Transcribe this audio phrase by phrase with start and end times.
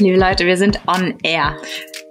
[0.00, 1.56] liebe Leute, wir sind on air.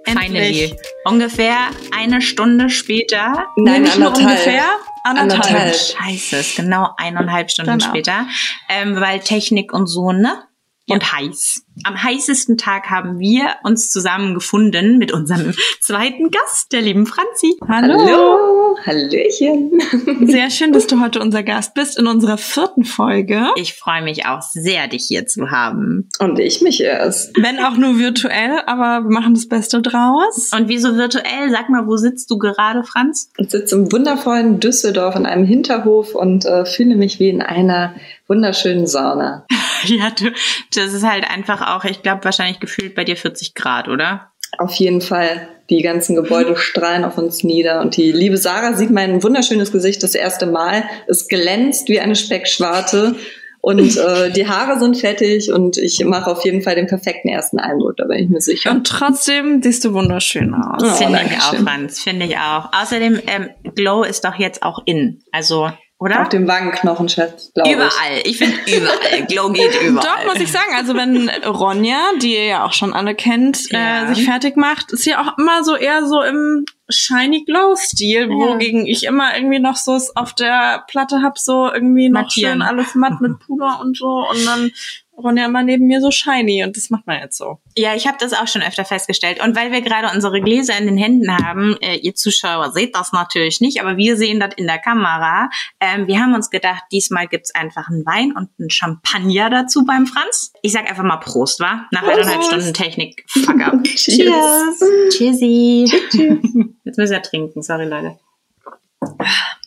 [0.04, 0.26] Endlich.
[0.26, 0.76] Finally.
[1.04, 1.56] Ungefähr
[1.96, 3.46] eine Stunde später.
[3.56, 4.18] Nein, nicht anderthalb.
[4.18, 4.64] nur ungefähr.
[5.04, 5.44] Anderthalb.
[5.44, 5.74] Anderthalb.
[5.74, 7.84] Scheiße, ist genau eineinhalb Stunden Genau.
[7.88, 8.26] später.
[8.68, 10.44] Ähm, weil Technik und so, ne?
[10.88, 11.62] Und heiß.
[11.84, 17.56] Am heißesten Tag haben wir uns zusammen gefunden mit unserem zweiten Gast, der lieben Franzi.
[17.66, 17.98] Hallo.
[17.98, 19.80] Hallo, Hallöchen.
[20.26, 23.46] Sehr schön, dass du heute unser Gast bist in unserer vierten Folge.
[23.56, 26.08] Ich freue mich auch sehr, dich hier zu haben.
[26.18, 27.36] Und ich mich erst.
[27.36, 30.50] Wenn auch nur virtuell, aber wir machen das Beste draus.
[30.54, 31.50] Und wieso virtuell?
[31.50, 33.30] Sag mal, wo sitzt du gerade, Franz?
[33.38, 37.94] Ich sitze im wundervollen Düsseldorf in einem Hinterhof und äh, fühle mich wie in einer
[38.28, 39.46] wunderschönen Sauna.
[39.84, 40.30] Ja, du,
[40.76, 44.32] das ist halt einfach auch, ich glaube, wahrscheinlich gefühlt bei dir 40 Grad, oder?
[44.58, 45.48] Auf jeden Fall.
[45.70, 50.02] Die ganzen Gebäude strahlen auf uns nieder und die liebe Sarah sieht mein wunderschönes Gesicht
[50.02, 50.84] das erste Mal.
[51.06, 53.14] Es glänzt wie eine Speckschwarte
[53.62, 57.60] und äh, die Haare sind fettig und ich mache auf jeden Fall den perfekten ersten
[57.60, 58.72] Eindruck, da bin ich mir sicher.
[58.72, 60.82] Und trotzdem siehst du wunderschön aus.
[60.82, 61.54] Oh, Finde ich auch.
[61.54, 62.00] Franz.
[62.00, 62.70] Finde ich auch.
[62.72, 65.22] Außerdem, ähm, Glow ist doch jetzt auch in.
[65.30, 65.70] Also,
[66.02, 66.22] oder?
[66.22, 67.76] Auf dem Wangenknochen, Schatz, glaube ich.
[67.76, 68.20] überall.
[68.24, 69.26] Ich finde überall.
[69.28, 70.04] Glow geht überall.
[70.24, 74.10] Doch, muss ich sagen, also wenn Ronja, die ihr ja auch schon alle kennt, Ja.
[74.10, 78.28] äh, sich fertig macht, ist sie auch immer so eher so im Shiny Glow Stil,
[78.28, 82.54] wogegen ich immer irgendwie noch so es auf der Platte hab, so irgendwie noch Mattieren.
[82.54, 84.70] schön alles matt mit Puder und so und dann
[85.16, 87.58] Ronja immer neben mir so shiny und das macht man jetzt so.
[87.76, 89.42] Ja, ich habe das auch schon öfter festgestellt.
[89.42, 93.12] Und weil wir gerade unsere Gläser in den Händen haben, äh, ihr Zuschauer seht das
[93.12, 95.50] natürlich nicht, aber wir sehen das in der Kamera.
[95.80, 100.06] Ähm, wir haben uns gedacht, diesmal gibt's einfach einen Wein und einen Champagner dazu beim
[100.06, 100.52] Franz.
[100.62, 101.86] Ich sag einfach mal Prost, wa?
[101.90, 102.18] Nach Prost.
[102.18, 103.24] eineinhalb Stunden Technik.
[103.28, 103.84] Fuck up.
[103.84, 104.80] Cheers.
[105.10, 105.84] Cheersy.
[106.84, 108.18] Jetzt müssen wir trinken, sorry Leute.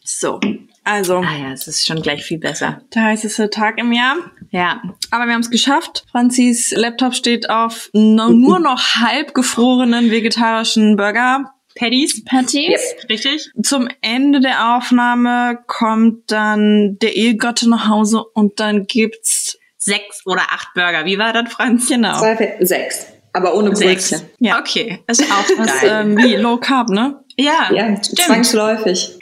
[0.03, 0.39] So,
[0.85, 2.81] also Ah ja, es ist schon gleich viel besser.
[2.95, 4.15] der heißeste Tag im Jahr.
[4.51, 6.05] Ja, Aber wir haben es geschafft.
[6.11, 12.79] Franzis Laptop steht auf nur noch halb gefrorenen vegetarischen Burger Paddies, Patties.
[13.09, 13.49] richtig?
[13.61, 20.41] Zum Ende der Aufnahme kommt dann der Ehegatte nach Hause und dann gibt's Sechs oder
[20.51, 21.03] acht Burger.
[21.05, 21.89] Wie war das, Franz?
[21.89, 23.07] genau Zwei, sechs.
[23.33, 24.09] Aber ohne Sechs.
[24.11, 24.29] Brötchen.
[24.39, 24.59] Ja.
[24.59, 26.05] Okay, ist auch das geil.
[26.05, 27.19] ähm, wie Low Carb, ne?
[27.37, 28.19] Ja, Ja, stimmt.
[28.19, 29.11] zwangsläufig.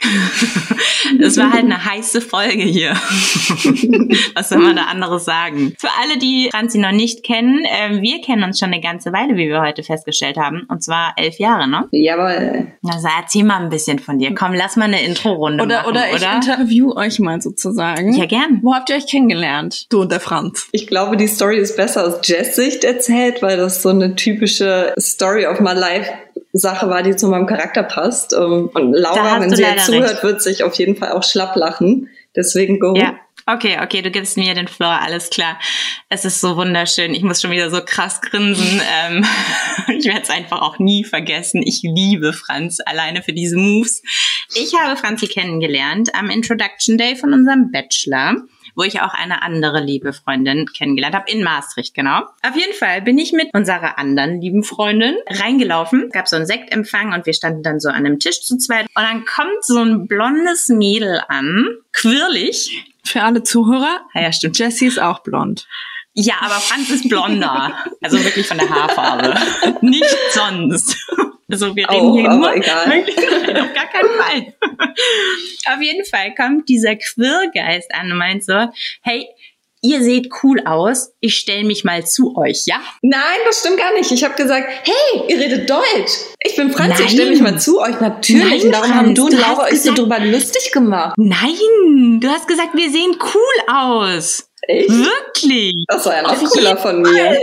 [1.20, 2.92] Es war halt eine heiße Folge hier.
[4.34, 5.74] Was soll man da anderes sagen?
[5.78, 9.36] Für alle, die Franzi noch nicht kennen, ähm, wir kennen uns schon eine ganze Weile,
[9.36, 10.64] wie wir heute festgestellt haben.
[10.68, 11.86] Und zwar elf Jahre, ne?
[11.90, 12.68] Jawohl.
[12.86, 14.34] Also erzähl mal ein bisschen von dir.
[14.34, 16.36] Komm, lass mal eine Intro-Runde Oder machen, oder ich oder?
[16.36, 18.14] interview euch mal sozusagen.
[18.14, 18.60] Ja, gern.
[18.62, 19.86] Wo habt ihr euch kennengelernt?
[19.92, 20.68] Du und der Franz.
[20.72, 24.94] Ich glaube, die Story ist besser aus Jess Sicht erzählt, weil das so eine typische
[24.98, 26.10] Story of my life
[26.58, 28.32] Sache war, die zu meinem Charakter passt.
[28.32, 30.22] Ähm, Und Laura, wenn sie jetzt zuhört, recht.
[30.22, 32.08] wird sich auf jeden Fall auch schlapp lachen.
[32.36, 32.94] Deswegen go.
[32.96, 33.18] Ja.
[33.46, 35.58] Okay, okay, du gibst mir den Floor, alles klar.
[36.08, 37.12] Es ist so wunderschön.
[37.12, 38.80] Ich muss schon wieder so krass grinsen.
[39.06, 39.24] Ähm,
[39.98, 41.62] ich werde es einfach auch nie vergessen.
[41.62, 44.02] Ich liebe Franz alleine für diese Moves.
[44.54, 48.36] Ich habe Franzi kennengelernt am Introduction Day von unserem Bachelor
[48.74, 52.22] wo ich auch eine andere liebe Freundin kennengelernt habe, in Maastricht, genau.
[52.42, 57.12] Auf jeden Fall bin ich mit unserer anderen lieben Freundin reingelaufen, gab so einen Sektempfang
[57.12, 60.06] und wir standen dann so an einem Tisch zu zweit und dann kommt so ein
[60.06, 62.70] blondes Mädel an, quirlig,
[63.04, 64.58] Für alle Zuhörer, Ah ja, stimmt.
[64.58, 65.66] Jessie ist auch blond.
[66.14, 67.74] Ja, aber Franz ist blonder.
[68.00, 69.34] Also wirklich von der Haarfarbe.
[69.82, 70.96] Nicht sonst.
[71.54, 72.56] Also wir reden Auch, hier aber nur.
[72.56, 72.88] egal.
[72.88, 74.54] Nein, auf gar keinen Fall.
[75.74, 78.68] Auf jeden Fall kommt dieser Quirlgeist an und meint so,
[79.02, 79.28] hey,
[79.82, 82.80] ihr seht cool aus, ich stelle mich mal zu euch, ja?
[83.02, 84.10] Nein, das stimmt gar nicht.
[84.10, 86.12] Ich habe gesagt, hey, ihr redet Deutsch.
[86.40, 87.54] Ich bin Franz, ich stelle mich Nein.
[87.54, 88.00] mal zu euch.
[88.00, 88.44] Natürlich.
[88.44, 91.14] Nein, und darum haben Franz, du und du Laura euch so drüber lustig gemacht.
[91.18, 94.48] Nein, du hast gesagt, wir sehen cool aus.
[94.62, 94.88] Echt?
[94.90, 95.74] Wirklich.
[95.88, 97.38] Das war ja noch cooler von mir.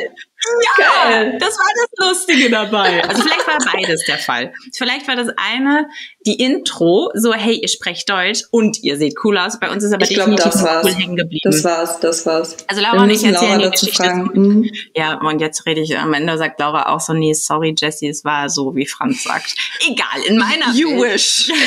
[0.79, 1.38] Ja, Geil.
[1.40, 1.66] das war
[1.97, 3.03] das Lustige dabei.
[3.07, 4.53] Also vielleicht war beides der Fall.
[4.75, 5.88] Vielleicht war das eine
[6.25, 9.60] die Intro, so hey, ihr sprecht Deutsch und ihr seht cool aus.
[9.60, 10.86] Bei uns ist aber Ich definitiv das noch war's.
[10.86, 11.42] cool hängen geblieben.
[11.44, 12.57] Das war's, das war's.
[12.68, 14.04] Also Laura und ich erzählen Laura die Geschichte.
[14.04, 14.30] fragen.
[14.33, 14.71] Mhm.
[14.95, 18.24] Ja, und jetzt rede ich am Ende sagt Laura auch so, nee, sorry Jessie, es
[18.25, 19.56] war so, wie Franz sagt.
[19.88, 21.13] Egal, in meiner You Welt.
[21.13, 21.51] wish.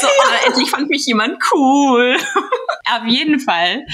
[0.00, 2.16] So, oh, endlich fand mich jemand cool.
[2.90, 3.84] Auf jeden Fall.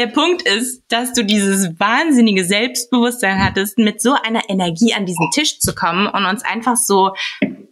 [0.00, 5.28] Der Punkt ist, dass du dieses wahnsinnige Selbstbewusstsein hattest, mit so einer Energie an diesen
[5.34, 7.12] Tisch zu kommen und uns einfach so,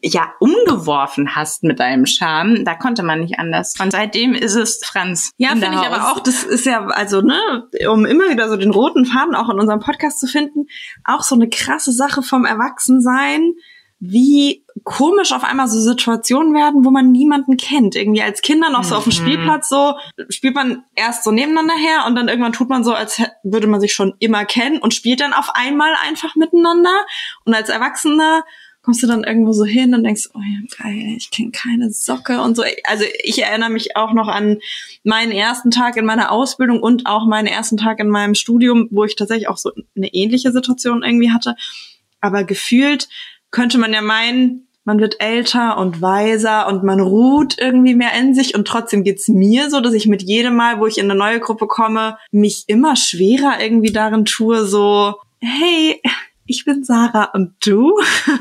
[0.03, 2.67] ja, umgeworfen hast mit deinem Charme.
[2.67, 3.73] Da konnte man nicht anders.
[3.81, 5.31] Und seitdem ist es Franz.
[5.39, 8.59] Ja, in finde ich aber auch, das ist ja, also, ne, um immer wieder so
[8.59, 10.67] den roten Faden auch in unserem Podcast zu finden,
[11.05, 13.55] auch so eine krasse Sache vom Erwachsensein,
[14.01, 17.97] wie komisch auf einmal so Situationen werden, wo man niemanden kennt.
[17.97, 19.15] Irgendwie als Kinder noch so auf dem Mhm.
[19.15, 19.95] Spielplatz so,
[20.29, 23.81] spielt man erst so nebeneinander her und dann irgendwann tut man so, als würde man
[23.81, 26.95] sich schon immer kennen und spielt dann auf einmal einfach miteinander.
[27.45, 28.45] Und als Erwachsener
[28.83, 32.41] kommst du dann irgendwo so hin und denkst, oh ja, geil, ich kenne keine Socke
[32.41, 32.63] und so.
[32.85, 34.59] Also ich erinnere mich auch noch an
[35.03, 39.05] meinen ersten Tag in meiner Ausbildung und auch meinen ersten Tag in meinem Studium, wo
[39.05, 41.57] ich tatsächlich auch so eine ähnliche Situation irgendwie hatte.
[42.21, 43.09] Aber gefühlt
[43.51, 48.35] könnte man ja meinen, man wird älter und weiser und man ruht irgendwie mehr in
[48.35, 48.55] sich.
[48.55, 51.41] Und trotzdem geht's mir so, dass ich mit jedem Mal, wo ich in eine neue
[51.41, 56.01] Gruppe komme, mich immer schwerer irgendwie darin tue, so, hey,
[56.49, 57.95] ich bin Sarah und du?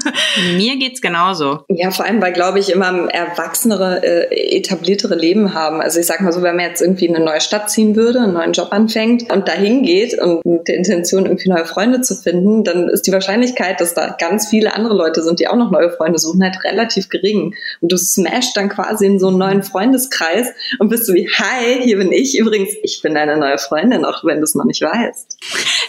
[0.55, 1.65] Mir geht's genauso.
[1.67, 5.81] Ja, vor allem, weil, glaube ich, immer erwachsenere, äh, etabliertere Leben haben.
[5.81, 8.21] Also ich sag mal so, wenn man jetzt irgendwie in eine neue Stadt ziehen würde,
[8.21, 12.15] einen neuen Job anfängt und dahin geht und mit der Intention, irgendwie neue Freunde zu
[12.15, 15.71] finden, dann ist die Wahrscheinlichkeit, dass da ganz viele andere Leute sind, die auch noch
[15.71, 17.55] neue Freunde suchen, halt relativ gering.
[17.81, 20.47] Und du smashst dann quasi in so einen neuen Freundeskreis
[20.79, 22.39] und bist so wie, hi, hier bin ich.
[22.39, 25.37] Übrigens, ich bin deine neue Freundin, auch wenn du es noch nicht weißt.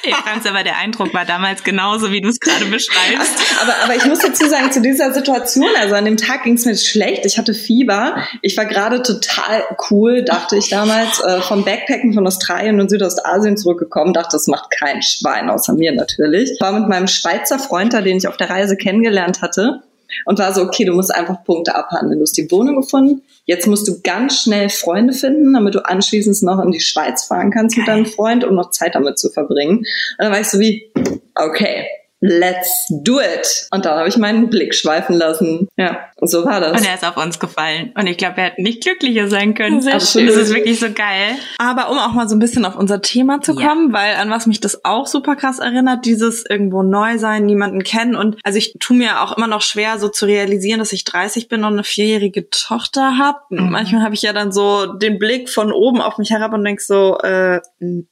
[0.02, 3.32] Ey, Franz, aber der Eindruck war damals genauso, wie du es gerade beschreibst.
[3.62, 6.64] Aber, aber ich muss dazu sagen, zu dieser Situation, also an dem Tag ging es
[6.64, 7.26] mir schlecht.
[7.26, 8.16] Ich hatte Fieber.
[8.42, 13.56] Ich war gerade total cool, dachte ich damals, äh, vom Backpacken von Australien und Südostasien
[13.56, 14.12] zurückgekommen.
[14.12, 16.60] Dachte, das macht kein Schwein, außer mir natürlich.
[16.60, 19.82] War mit meinem Schweizer Freund da, den ich auf der Reise kennengelernt hatte.
[20.24, 22.18] Und war so, okay, du musst einfach Punkte abhandeln.
[22.18, 23.22] Du hast die Wohnung gefunden.
[23.44, 27.50] Jetzt musst du ganz schnell Freunde finden, damit du anschließend noch in die Schweiz fahren
[27.50, 29.78] kannst mit deinem Freund, um noch Zeit damit zu verbringen.
[29.78, 29.86] Und
[30.18, 30.90] dann war ich so wie,
[31.34, 31.86] okay,
[32.20, 33.68] let's do it.
[33.70, 35.68] Und dann habe ich meinen Blick schweifen lassen.
[35.76, 36.80] Ja, und so war das.
[36.80, 37.92] Und er ist auf uns gefallen.
[37.96, 39.80] Und ich glaube, er hätte nicht glücklicher sein können.
[39.80, 40.26] Sehr Das schön.
[40.26, 41.36] ist wirklich so geil.
[41.58, 43.68] Aber um auch mal so ein bisschen auf unser Thema zu Ja.
[43.68, 47.84] kommen, weil an was mich das auch super krass erinnert, dieses irgendwo neu sein, niemanden
[47.84, 48.16] kennen.
[48.16, 51.48] Und also ich tue mir auch immer noch schwer, so zu realisieren, dass ich 30
[51.48, 53.38] bin und eine vierjährige Tochter habe.
[53.50, 53.70] Mhm.
[53.70, 56.80] Manchmal habe ich ja dann so den Blick von oben auf mich herab und denk
[56.80, 57.60] so, äh,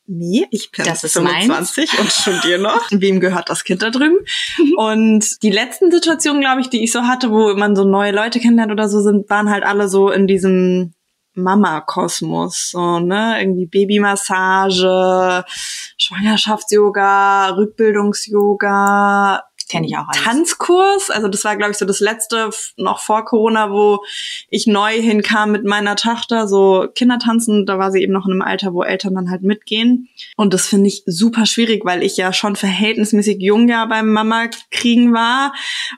[0.07, 2.83] nee, ich bin Das ist 25 und studiere noch.
[2.91, 4.19] Wem gehört das Kind da drüben?
[4.77, 8.41] und die letzten Situationen, glaube ich, die ich so hatte, wo man so neue Leute
[8.41, 10.93] kennenlernt oder so, sind, waren halt alle so in diesem
[11.35, 15.45] Mama-Kosmos, so, ne, irgendwie Babymassage,
[15.99, 20.23] Schwangerschafts-Yoga, Rückbildungs-Yoga, Kenne ich auch alles.
[20.23, 21.11] Tanzkurs.
[21.11, 24.05] Also das war, glaube ich, so das letzte noch vor Corona, wo
[24.49, 27.67] ich neu hinkam mit meiner Tochter, so Kindertanzen.
[27.67, 30.09] Da war sie eben noch in einem Alter, wo Eltern dann halt mitgehen.
[30.37, 34.49] Und das finde ich super schwierig, weil ich ja schon verhältnismäßig jung ja beim Mama
[34.71, 35.53] kriegen war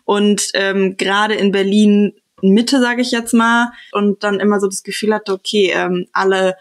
[0.05, 4.83] und ähm, gerade in Berlin Mitte, sage ich jetzt mal, und dann immer so das
[4.83, 6.57] Gefühl hatte, okay, ähm, alle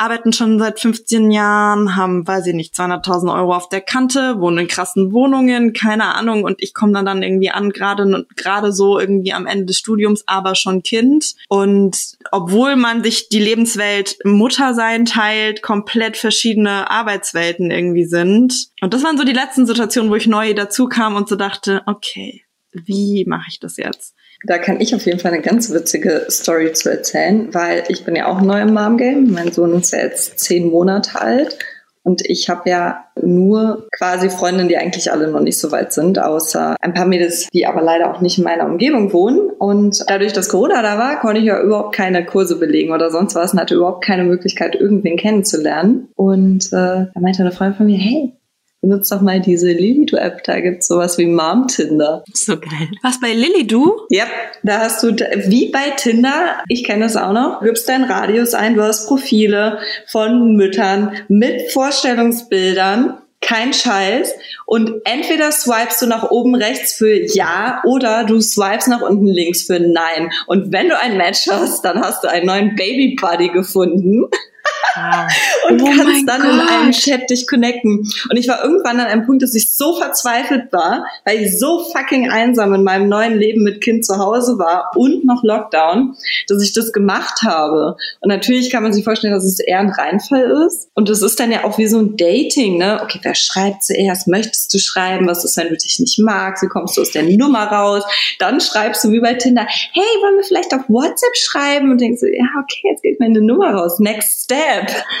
[0.00, 4.58] arbeiten schon seit 15 Jahren, haben, weiß ich nicht, 200.000 Euro auf der Kante, wohnen
[4.58, 6.42] in krassen Wohnungen, keine Ahnung.
[6.44, 10.24] Und ich komme dann dann irgendwie an, gerade gerade so irgendwie am Ende des Studiums,
[10.26, 11.34] aber schon Kind.
[11.48, 18.68] Und obwohl man sich die Lebenswelt Muttersein teilt, komplett verschiedene Arbeitswelten irgendwie sind.
[18.80, 21.82] Und das waren so die letzten Situationen, wo ich neu dazu kam und so dachte,
[21.86, 22.42] okay,
[22.72, 24.14] wie mache ich das jetzt?
[24.44, 28.16] Da kann ich auf jeden Fall eine ganz witzige Story zu erzählen, weil ich bin
[28.16, 29.32] ja auch neu im Mom-Game.
[29.32, 31.58] Mein Sohn ist ja jetzt zehn Monate alt.
[32.02, 36.18] Und ich habe ja nur quasi Freundinnen, die eigentlich alle noch nicht so weit sind,
[36.18, 39.50] außer ein paar Mädels, die aber leider auch nicht in meiner Umgebung wohnen.
[39.50, 43.34] Und dadurch, dass Corona da war, konnte ich ja überhaupt keine Kurse belegen oder sonst
[43.34, 46.08] was und hatte überhaupt keine Möglichkeit, irgendwen kennenzulernen.
[46.16, 48.32] Und äh, da meinte eine Freundin von mir, hey,
[48.80, 52.24] benutzt doch mal diese Lilido-App, da gibt's sowas wie Mom-Tinder.
[52.32, 52.88] So geil.
[53.02, 54.00] Was bei Lilly du?
[54.08, 54.24] Ja,
[54.62, 58.76] da hast du, wie bei Tinder, ich kenne das auch noch, gibst deinen Radius ein,
[58.76, 64.34] du hast Profile von Müttern mit Vorstellungsbildern, kein Scheiß.
[64.66, 69.64] Und entweder swipest du nach oben rechts für Ja oder du swipest nach unten links
[69.64, 70.30] für Nein.
[70.46, 74.24] Und wenn du ein Match hast, dann hast du einen neuen Baby Buddy gefunden
[74.94, 75.26] Wow.
[75.70, 76.70] und Oh kannst dann in Gott.
[76.70, 78.08] einem Chat dich connecten.
[78.30, 81.84] Und ich war irgendwann an einem Punkt, dass ich so verzweifelt war, weil ich so
[81.92, 86.16] fucking einsam in meinem neuen Leben mit Kind zu Hause war und noch Lockdown,
[86.48, 87.96] dass ich das gemacht habe.
[88.20, 90.88] Und natürlich kann man sich vorstellen, dass es eher ein Reinfall ist.
[90.94, 93.00] Und das ist dann ja auch wie so ein Dating, ne?
[93.02, 94.28] Okay, wer schreibt zuerst?
[94.28, 95.26] Möchtest du schreiben?
[95.26, 96.62] Was ist, wenn du dich nicht magst?
[96.62, 98.04] Wie kommst du aus der Nummer raus?
[98.38, 101.90] Dann schreibst du wie bei Tinder, hey, wollen wir vielleicht auf WhatsApp schreiben?
[101.90, 103.98] Und denkst du, ja, okay, jetzt geht meine Nummer raus.
[103.98, 104.69] Next step.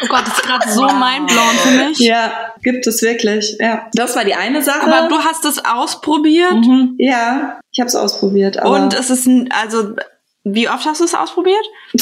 [0.02, 1.98] Oh Gott, das ist gerade so mindblown für mich.
[1.98, 3.56] Ja, gibt es wirklich.
[3.58, 4.82] Ja, das war die eine Sache.
[4.82, 6.94] Aber du hast es ausprobiert Mhm.
[6.98, 9.94] ja, ich habe es ausprobiert, aber und es ist ein, also
[10.44, 11.64] wie oft hast du es ausprobiert?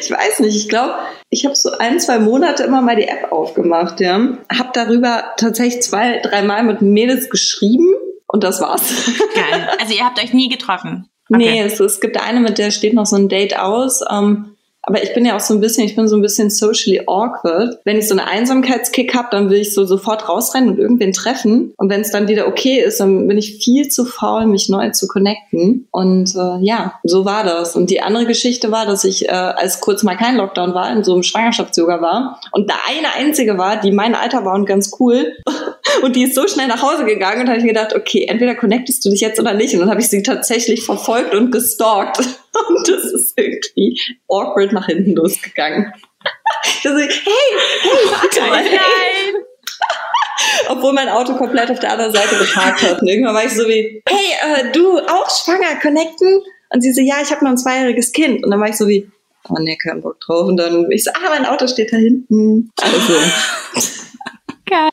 [0.00, 0.56] ich weiß nicht.
[0.56, 0.94] Ich glaube,
[1.30, 4.00] ich habe so ein, zwei Monate immer mal die App aufgemacht.
[4.00, 4.14] Ja,
[4.52, 7.94] habe darüber tatsächlich zwei, dreimal mit Mädels geschrieben.
[8.28, 9.10] und das war's.
[9.34, 9.68] Geil.
[9.80, 11.08] Also ihr habt euch nie getroffen?
[11.28, 11.38] Okay.
[11.38, 14.02] Nee, es, es gibt eine, mit der steht noch so ein Date aus.
[14.10, 14.55] Ähm,
[14.86, 17.80] aber ich bin ja auch so ein bisschen, ich bin so ein bisschen socially awkward.
[17.84, 21.74] Wenn ich so eine Einsamkeitskick habe, dann will ich so sofort rausrennen und irgendwen treffen.
[21.76, 24.90] Und wenn es dann wieder okay ist, dann bin ich viel zu faul, mich neu
[24.90, 25.88] zu connecten.
[25.90, 27.74] Und äh, ja, so war das.
[27.74, 31.02] Und die andere Geschichte war, dass ich, äh, als kurz mal kein Lockdown war, in
[31.02, 34.92] so einem Schwangerschaftsyoga war und da eine einzige war, die mein Alter war und ganz
[35.00, 35.32] cool.
[36.02, 39.04] und die ist so schnell nach Hause gegangen und habe ich gedacht, okay, entweder connectest
[39.04, 39.74] du dich jetzt oder nicht.
[39.74, 42.18] Und dann habe ich sie tatsächlich verfolgt und gestalkt.
[42.68, 44.00] Und das ist irgendwie
[44.30, 45.92] awkward nach hinten losgegangen.
[46.82, 49.34] so, hey, hey, warte mal, hey.
[50.68, 53.02] Obwohl mein Auto komplett auf der anderen Seite geparkt hat.
[53.02, 56.42] Und irgendwann war ich so wie, hey, äh, du auch schwanger, connecten?
[56.70, 58.42] Und sie so, ja, ich habe noch ein zweijähriges Kind.
[58.42, 59.06] Und dann war ich so wie,
[59.50, 60.48] oh nee, keinen Bock drauf.
[60.48, 62.70] Und dann ich so, ah, mein Auto steht da hinten.
[62.80, 63.12] Also.
[64.64, 64.88] Geil.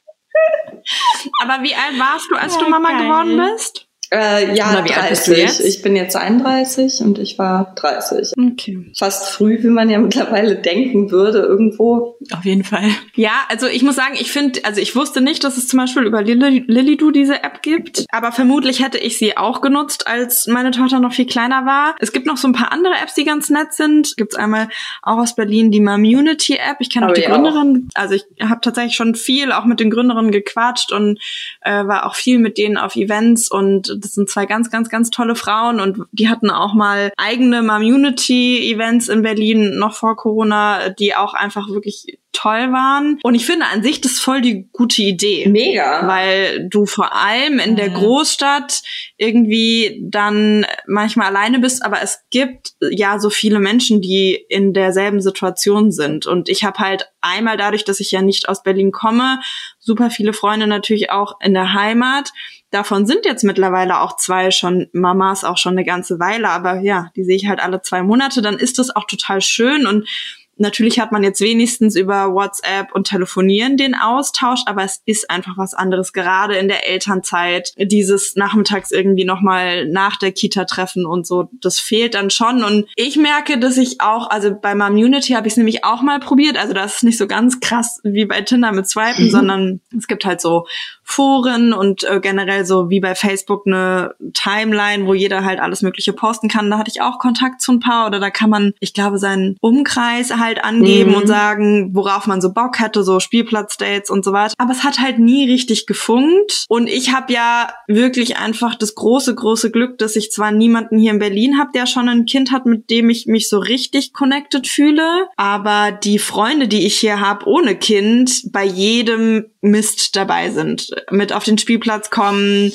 [1.41, 3.03] Aber wie alt warst du, als ja, du Mama geil.
[3.03, 3.87] geworden bist?
[4.13, 4.97] Äh, ja, Oder wie 30.
[4.97, 5.59] Alt bist du jetzt?
[5.61, 8.33] Ich bin jetzt 31 und ich war 30.
[8.37, 8.91] Okay.
[8.95, 12.19] Fast früh, wie man ja mittlerweile denken würde, irgendwo.
[12.31, 12.89] Auf jeden Fall.
[13.15, 16.03] Ja, also ich muss sagen, ich finde, also ich wusste nicht, dass es zum Beispiel
[16.03, 20.69] über Lily, Lilido diese App gibt, aber vermutlich hätte ich sie auch genutzt, als meine
[20.69, 21.95] Tochter noch viel kleiner war.
[21.99, 24.15] Es gibt noch so ein paar andere Apps, die ganz nett sind.
[24.15, 24.69] Gibt's einmal
[25.01, 26.77] auch aus Berlin die Mamunity App.
[26.81, 27.89] Ich kenne auch die Gründerin.
[27.95, 28.01] Auch.
[28.01, 31.19] Also ich habe tatsächlich schon viel auch mit den Gründerinnen gequatscht und
[31.61, 35.09] äh, war auch viel mit denen auf Events und das sind zwei ganz, ganz, ganz
[35.09, 41.15] tolle Frauen und die hatten auch mal eigene Mamunity-Events in Berlin noch vor Corona, die
[41.15, 43.19] auch einfach wirklich toll waren.
[43.23, 45.47] Und ich finde an sich das voll die gute Idee.
[45.47, 46.07] Mega.
[46.07, 48.81] Weil du vor allem in der Großstadt
[49.17, 55.21] irgendwie dann manchmal alleine bist, aber es gibt ja so viele Menschen, die in derselben
[55.21, 56.25] Situation sind.
[56.25, 59.39] Und ich habe halt einmal dadurch, dass ich ja nicht aus Berlin komme,
[59.79, 62.31] super viele Freunde natürlich auch in der Heimat.
[62.73, 66.49] Davon sind jetzt mittlerweile auch zwei schon Mamas, auch schon eine ganze Weile.
[66.49, 68.41] Aber ja, die sehe ich halt alle zwei Monate.
[68.41, 70.07] Dann ist das auch total schön und
[70.55, 75.57] Natürlich hat man jetzt wenigstens über WhatsApp und Telefonieren den Austausch, aber es ist einfach
[75.57, 81.25] was anderes, gerade in der Elternzeit, dieses nachmittags irgendwie nochmal nach der Kita treffen und
[81.25, 82.63] so, das fehlt dann schon.
[82.63, 86.19] Und ich merke, dass ich auch, also bei Community habe ich es nämlich auch mal
[86.19, 89.31] probiert, also das ist nicht so ganz krass wie bei Tinder mit Swipen, mhm.
[89.31, 90.67] sondern es gibt halt so
[91.03, 96.13] Foren und äh, generell so wie bei Facebook eine Timeline, wo jeder halt alles Mögliche
[96.13, 96.71] posten kann.
[96.71, 99.57] Da hatte ich auch Kontakt zu ein paar oder da kann man, ich glaube, seinen
[99.61, 101.17] Umkreis halt angeben mhm.
[101.17, 104.53] und sagen, worauf man so Bock hätte, so Spielplatzdates und so weiter.
[104.57, 106.65] Aber es hat halt nie richtig gefunkt.
[106.69, 111.11] Und ich habe ja wirklich einfach das große, große Glück, dass ich zwar niemanden hier
[111.11, 114.67] in Berlin habe, der schon ein Kind hat, mit dem ich mich so richtig connected
[114.67, 120.92] fühle, aber die Freunde, die ich hier habe ohne Kind, bei jedem Mist dabei sind.
[121.09, 122.71] Mit auf den Spielplatz kommen,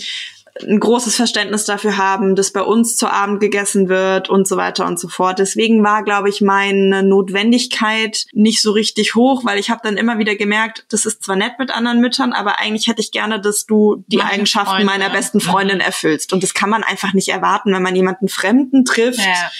[0.63, 4.87] ein großes Verständnis dafür haben, dass bei uns zu Abend gegessen wird und so weiter
[4.87, 5.39] und so fort.
[5.39, 10.19] Deswegen war, glaube ich, meine Notwendigkeit nicht so richtig hoch, weil ich habe dann immer
[10.19, 13.67] wieder gemerkt, das ist zwar nett mit anderen Müttern, aber eigentlich hätte ich gerne, dass
[13.67, 14.87] du die Meine Eigenschaften Freunde.
[14.87, 16.33] meiner besten Freundin erfüllst.
[16.33, 19.21] Und das kann man einfach nicht erwarten, wenn man jemanden Fremden trifft.
[19.21, 19.51] Ja.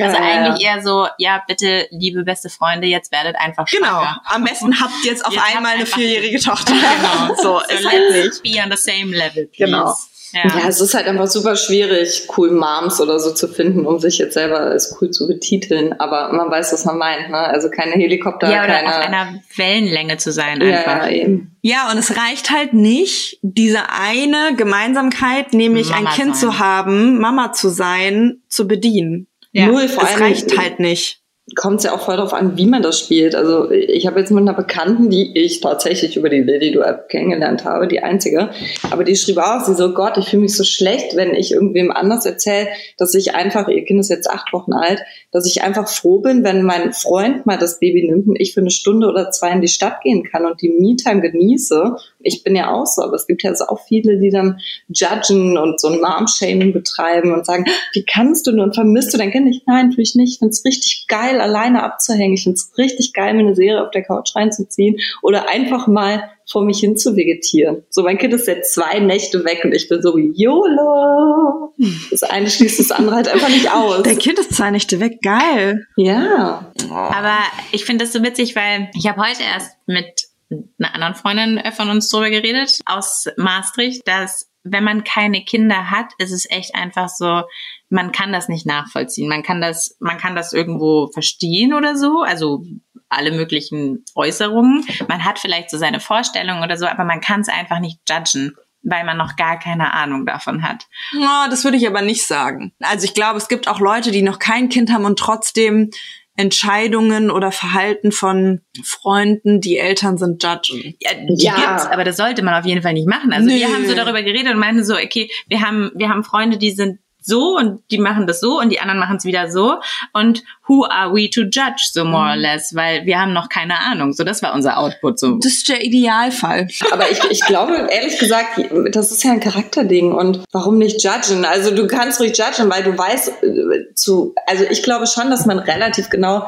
[0.00, 3.86] Also ja, eigentlich eher so, ja, bitte, liebe beste Freunde, jetzt werdet einfach genau.
[3.86, 4.20] schwanger.
[4.24, 4.36] Genau.
[4.36, 6.72] Am besten habt ihr jetzt auf jetzt einmal eine vierjährige Tochter.
[6.72, 7.34] Genau.
[7.36, 8.42] so, so ist halt nicht.
[8.42, 9.46] Be on the same level.
[9.46, 9.70] Please.
[9.70, 9.94] Genau.
[10.32, 10.44] Ja.
[10.44, 14.18] ja, es ist halt einfach super schwierig, cool Moms oder so zu finden, um sich
[14.18, 15.94] jetzt selber als cool zu betiteln.
[15.98, 17.38] Aber man weiß, was man meint, ne?
[17.38, 18.88] Also keine Helikopter, ja, oder keine...
[18.88, 21.06] auf einer Wellenlänge zu sein einfach.
[21.06, 21.56] Ja, eben.
[21.60, 26.50] Ja, und es reicht halt nicht, diese eine Gemeinsamkeit, nämlich Mama ein Kind sein.
[26.50, 29.28] zu haben, Mama zu sein, zu bedienen.
[29.52, 29.66] Ja.
[29.66, 30.14] Null, vor allem.
[30.14, 31.21] Es reicht halt nicht
[31.56, 33.34] kommt es ja auch voll darauf an, wie man das spielt.
[33.34, 37.88] Also ich habe jetzt mit einer Bekannten, die ich tatsächlich über die Lilido-App kennengelernt habe,
[37.88, 38.50] die einzige,
[38.90, 41.90] aber die schrieb auch, sie so, Gott, ich fühle mich so schlecht, wenn ich irgendwem
[41.90, 45.88] anders erzähle, dass ich einfach, ihr Kind ist jetzt acht Wochen alt, dass ich einfach
[45.88, 49.30] froh bin, wenn mein Freund mal das Baby nimmt und ich für eine Stunde oder
[49.30, 51.96] zwei in die Stadt gehen kann und die Me-Time genieße.
[52.24, 55.80] Ich bin ja auch so, aber es gibt ja auch viele, die dann judgen und
[55.80, 59.46] so ein Mom-Shaming betreiben und sagen, wie kannst du nur und vermisst du dein Kind
[59.46, 59.66] nicht?
[59.66, 60.34] Nein, tue ich nicht.
[60.34, 62.34] Ich finde es richtig geil, alleine abzuhängen.
[62.34, 66.30] Ich finde es richtig geil, mir eine Serie auf der Couch reinzuziehen oder einfach mal
[66.50, 67.84] vor mich hin zu vegetieren.
[67.88, 71.74] So, mein Kind ist jetzt zwei Nächte weg und ich bin so, YOLO!
[72.10, 74.02] Das eine schließt das andere halt einfach nicht aus.
[74.02, 75.86] Der Kind ist zwei Nächte weg, geil.
[75.96, 76.72] Ja.
[76.90, 77.38] Aber
[77.72, 80.31] ich finde das so witzig, weil ich habe heute erst mit
[80.78, 86.12] einer anderen Freundin von uns drüber geredet, aus Maastricht, dass wenn man keine Kinder hat,
[86.18, 87.42] ist es echt einfach so,
[87.88, 89.28] man kann das nicht nachvollziehen.
[89.28, 92.64] Man kann das, man kann das irgendwo verstehen oder so, also
[93.08, 94.86] alle möglichen Äußerungen.
[95.08, 98.54] Man hat vielleicht so seine Vorstellungen oder so, aber man kann es einfach nicht judgen.
[98.82, 100.86] weil man noch gar keine Ahnung davon hat.
[101.12, 102.72] Ja, das würde ich aber nicht sagen.
[102.80, 105.90] Also ich glaube, es gibt auch Leute, die noch kein Kind haben und trotzdem
[106.36, 110.94] Entscheidungen oder Verhalten von Freunden, die Eltern sind, judgen.
[111.00, 111.54] Ja, die Ja.
[111.56, 113.32] gibt's, aber das sollte man auf jeden Fall nicht machen.
[113.32, 113.74] Also wir Nö.
[113.74, 116.98] haben so darüber geredet und meinten so, okay, wir haben, wir haben Freunde, die sind
[117.24, 119.80] so und die machen das so und die anderen machen es wieder so.
[120.12, 122.74] Und who are we to judge, so more or less?
[122.74, 124.12] Weil wir haben noch keine Ahnung.
[124.12, 125.18] So, das war unser Output.
[125.18, 125.36] So.
[125.36, 126.68] Das ist der Idealfall.
[126.90, 128.60] Aber ich, ich glaube, ehrlich gesagt,
[128.90, 130.12] das ist ja ein Charakterding.
[130.12, 131.44] Und warum nicht judgen?
[131.44, 135.46] Also du kannst ruhig judgen, weil du weißt, äh, zu, also ich glaube schon, dass
[135.46, 136.46] man relativ genau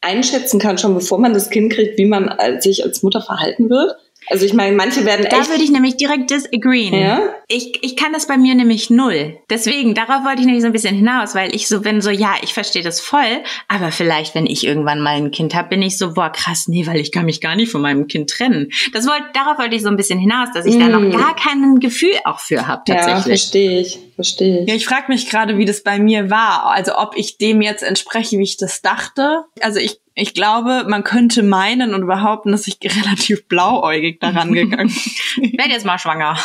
[0.00, 3.70] einschätzen kann, schon bevor man das Kind kriegt, wie man äh, sich als Mutter verhalten
[3.70, 3.96] wird.
[4.32, 5.50] Also ich meine, manche werden Da echt.
[5.50, 6.94] würde ich nämlich direkt disagreeen.
[6.94, 7.20] Ja?
[7.48, 9.38] Ich, ich kann das bei mir nämlich null.
[9.50, 12.34] Deswegen, darauf wollte ich nämlich so ein bisschen hinaus, weil ich so bin, so, ja,
[12.42, 15.98] ich verstehe das voll, aber vielleicht, wenn ich irgendwann mal ein Kind habe, bin ich
[15.98, 18.70] so, boah, krass, nee, weil ich kann mich gar nicht von meinem Kind trennen.
[18.94, 21.10] Das wollte, darauf wollte ich so ein bisschen hinaus, dass ich da Mm.
[21.10, 23.24] noch gar kein Gefühl auch für habe, ja, tatsächlich.
[23.40, 24.68] verstehe ich, verstehe ich.
[24.68, 26.66] Ja, ich frage mich gerade, wie das bei mir war.
[26.72, 29.44] Also ob ich dem jetzt entspreche, wie ich das dachte.
[29.60, 34.92] Also ich, ich glaube, man könnte meinen und behaupten, dass ich relativ blauäugig daran gegangen
[35.36, 35.58] bin.
[35.58, 36.36] Werd jetzt mal schwanger.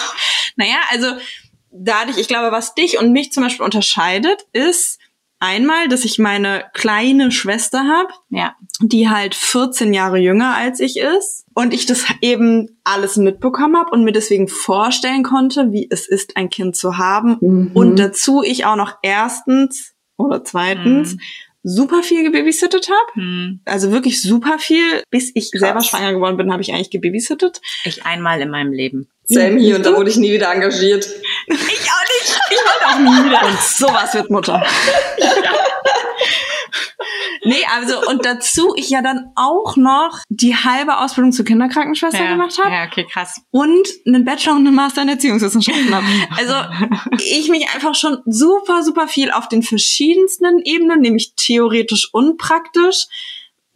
[0.55, 1.07] Naja, also
[1.71, 5.00] dadurch, ich glaube, was dich und mich zum Beispiel unterscheidet, ist
[5.39, 8.55] einmal, dass ich meine kleine Schwester habe, Ja.
[8.81, 13.91] die halt 14 Jahre jünger als ich ist und ich das eben alles mitbekommen habe
[13.91, 17.71] und mir deswegen vorstellen konnte, wie es ist, ein Kind zu haben Mhm.
[17.75, 21.19] und dazu ich auch noch erstens oder zweitens Mhm.
[21.64, 23.22] Super viel gebabysittet habe.
[23.22, 23.62] Hm.
[23.66, 25.04] Also wirklich super viel.
[25.10, 25.62] Bis ich Krass.
[25.62, 27.62] selber schwanger geworden bin, habe ich eigentlich gebabysittet.
[27.84, 29.10] Ich einmal in meinem Leben.
[29.24, 31.06] Sam hier und da wurde ich nie wieder engagiert.
[31.48, 32.40] Ich auch nicht.
[32.50, 33.46] Ich wollte auch nie wieder.
[33.46, 34.64] Und sowas wird Mutter.
[37.43, 42.57] nee, also und dazu ich ja dann auch noch die halbe Ausbildung zur Kinderkrankenschwester gemacht
[42.57, 43.41] habe Ja, okay, krass.
[43.51, 46.05] und einen Bachelor und einen Master in Erziehungswissenschaften habe.
[46.38, 46.53] Also
[47.24, 53.07] ich mich einfach schon super, super viel auf den verschiedensten Ebenen, nämlich theoretisch und praktisch,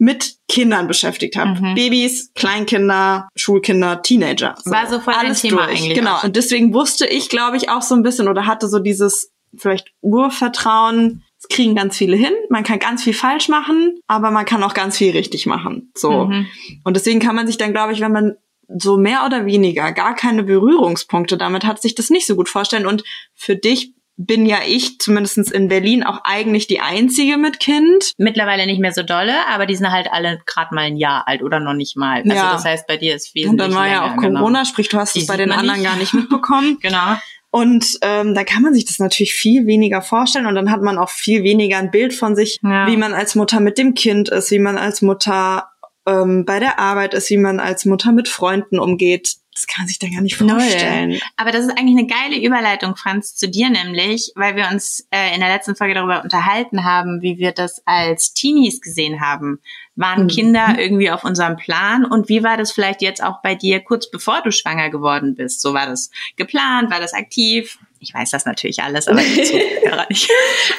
[0.02, 1.60] mit Kindern beschäftigt habe.
[1.60, 1.74] Mhm.
[1.76, 4.56] Babys, Kleinkinder, Schulkinder, Teenager.
[4.64, 6.20] War so voll dein Thema eigentlich Genau.
[6.24, 9.92] Und deswegen wusste ich, glaube ich, auch so ein bisschen oder hatte so dieses vielleicht
[10.00, 14.62] Urvertrauen, es kriegen ganz viele hin, man kann ganz viel falsch machen, aber man kann
[14.62, 15.90] auch ganz viel richtig machen.
[15.96, 16.26] So.
[16.26, 16.46] Mhm.
[16.84, 18.36] Und deswegen kann man sich dann, glaube ich, wenn man
[18.68, 22.86] so mehr oder weniger gar keine Berührungspunkte damit hat, sich das nicht so gut vorstellen.
[22.86, 23.02] Und
[23.34, 28.12] für dich bin ja ich, zumindestens in Berlin, auch eigentlich die Einzige mit Kind.
[28.18, 31.42] Mittlerweile nicht mehr so dolle, aber die sind halt alle gerade mal ein Jahr alt
[31.42, 32.18] oder noch nicht mal.
[32.22, 32.52] Also Ja.
[32.52, 34.64] das heißt, bei dir ist wesentlich Und dann war ja auch Corona, Genau.
[34.64, 35.90] sprich, du hast es bei den anderen nicht.
[35.90, 36.78] gar nicht mitbekommen.
[36.80, 37.16] genau.
[37.54, 40.96] Und ähm, da kann man sich das natürlich viel weniger vorstellen und dann hat man
[40.96, 42.86] auch viel weniger ein Bild von sich, Ja.
[42.86, 45.68] wie man als Mutter mit dem Kind ist, wie man als Mutter
[46.06, 49.34] ähm, bei der Arbeit ist, wie man als Mutter mit Freunden umgeht.
[49.54, 50.48] Das kann man sich da gar nicht Null.
[50.58, 51.20] vorstellen.
[51.36, 55.34] Aber das ist eigentlich eine geile Überleitung, Franz, zu dir nämlich, weil wir uns äh,
[55.34, 59.60] in der letzten Folge darüber unterhalten haben, wie wir das als Teenies gesehen haben.
[59.94, 60.28] Waren Mhm.
[60.28, 62.04] Kinder irgendwie auf unserem Plan?
[62.04, 65.60] Und wie war das vielleicht jetzt auch bei dir kurz bevor du schwanger geworden bist?
[65.60, 67.78] So war das geplant, war das aktiv?
[68.00, 69.52] Ich weiß das natürlich alles, aber nicht.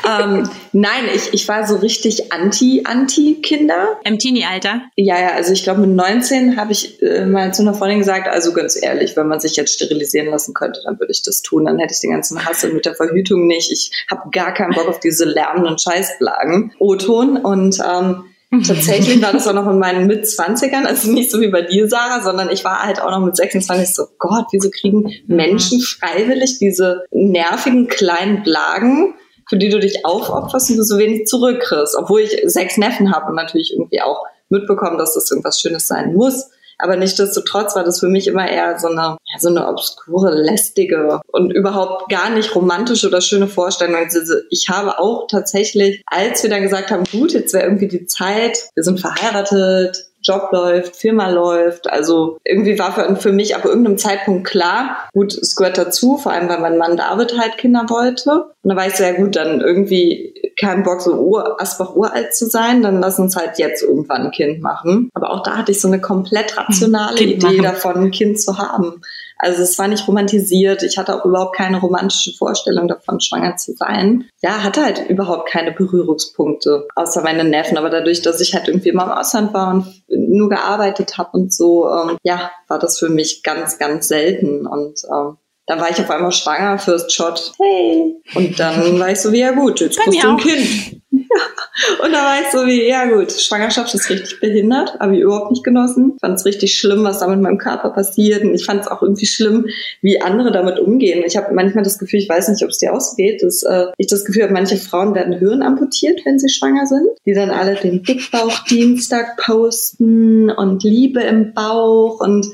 [0.05, 3.99] ähm, nein, ich, ich war so richtig anti-Anti-Kinder.
[4.03, 4.81] Im Teenie-Alter?
[4.95, 8.27] Ja, ja, also ich glaube mit 19 habe ich äh, mal zu einer Freundin gesagt,
[8.27, 11.65] also ganz ehrlich, wenn man sich jetzt sterilisieren lassen könnte, dann würde ich das tun.
[11.65, 13.71] Dann hätte ich den ganzen Hass mit der Verhütung nicht.
[13.71, 16.73] Ich habe gar keinen Bock auf diese lärmenden Scheißblagen.
[16.79, 18.25] O-Ton und ähm,
[18.61, 22.21] Tatsächlich war das auch noch in meinen Mitzwanzigern, also nicht so wie bei dir, Sarah,
[22.21, 27.03] sondern ich war halt auch noch mit 26 so, Gott, wieso kriegen Menschen freiwillig diese
[27.11, 29.15] nervigen kleinen Blagen,
[29.49, 33.27] für die du dich aufopferst und du so wenig zurückkriegst, obwohl ich sechs Neffen habe
[33.27, 36.49] und natürlich irgendwie auch mitbekommen, dass das irgendwas Schönes sein muss.
[36.83, 41.21] Aber nichtsdestotrotz war das für mich immer eher so eine, ja, so eine obskure, lästige
[41.27, 43.95] und überhaupt gar nicht romantische oder schöne Vorstellung.
[43.95, 44.19] Also
[44.49, 48.69] ich habe auch tatsächlich, als wir dann gesagt haben, gut, jetzt wäre irgendwie die Zeit,
[48.75, 51.89] wir sind verheiratet, Job läuft, Firma läuft.
[51.89, 56.31] Also irgendwie war für, für mich ab irgendeinem Zeitpunkt klar, gut, es gehört dazu, vor
[56.31, 58.45] allem weil mein Mann David halt Kinder wollte.
[58.63, 62.45] Und da war ich ja gut, dann irgendwie keinen Bock, so Ur, Asbach uralt zu
[62.45, 65.09] sein, dann lass uns halt jetzt irgendwann ein Kind machen.
[65.13, 67.63] Aber auch da hatte ich so eine komplett rationale Kind Idee machen.
[67.63, 69.01] davon, ein Kind zu haben.
[69.43, 70.83] Also es war nicht romantisiert.
[70.83, 74.23] Ich hatte auch überhaupt keine romantische Vorstellung davon, schwanger zu sein.
[74.41, 77.77] Ja, hatte halt überhaupt keine Berührungspunkte, außer meine Neffen.
[77.77, 81.53] Aber dadurch, dass ich halt irgendwie immer im Ausland war und nur gearbeitet habe und
[81.53, 84.65] so, ähm, ja, war das für mich ganz, ganz selten.
[84.65, 88.15] Und ähm, dann war ich auf einmal schwanger, First Shot, hey.
[88.35, 90.39] Und dann war ich so, wie, ja gut, jetzt Bei kriegst du ein auch.
[90.39, 91.01] Kind.
[92.03, 95.51] Und da war ich so wie, ja gut, Schwangerschaft ist richtig behindert, habe ich überhaupt
[95.51, 96.17] nicht genossen.
[96.19, 98.43] Fand es richtig schlimm, was da mit meinem Körper passiert.
[98.43, 99.67] Und ich fand es auch irgendwie schlimm,
[100.01, 101.23] wie andere damit umgehen.
[101.25, 104.07] Ich habe manchmal das Gefühl, ich weiß nicht, ob es dir ausgeht, dass äh, ich
[104.07, 107.07] das Gefühl habe, manche Frauen werden Hirn amputiert, wenn sie schwanger sind.
[107.25, 112.47] Die dann alle den Dickbauch-Dienstag posten und Liebe im Bauch und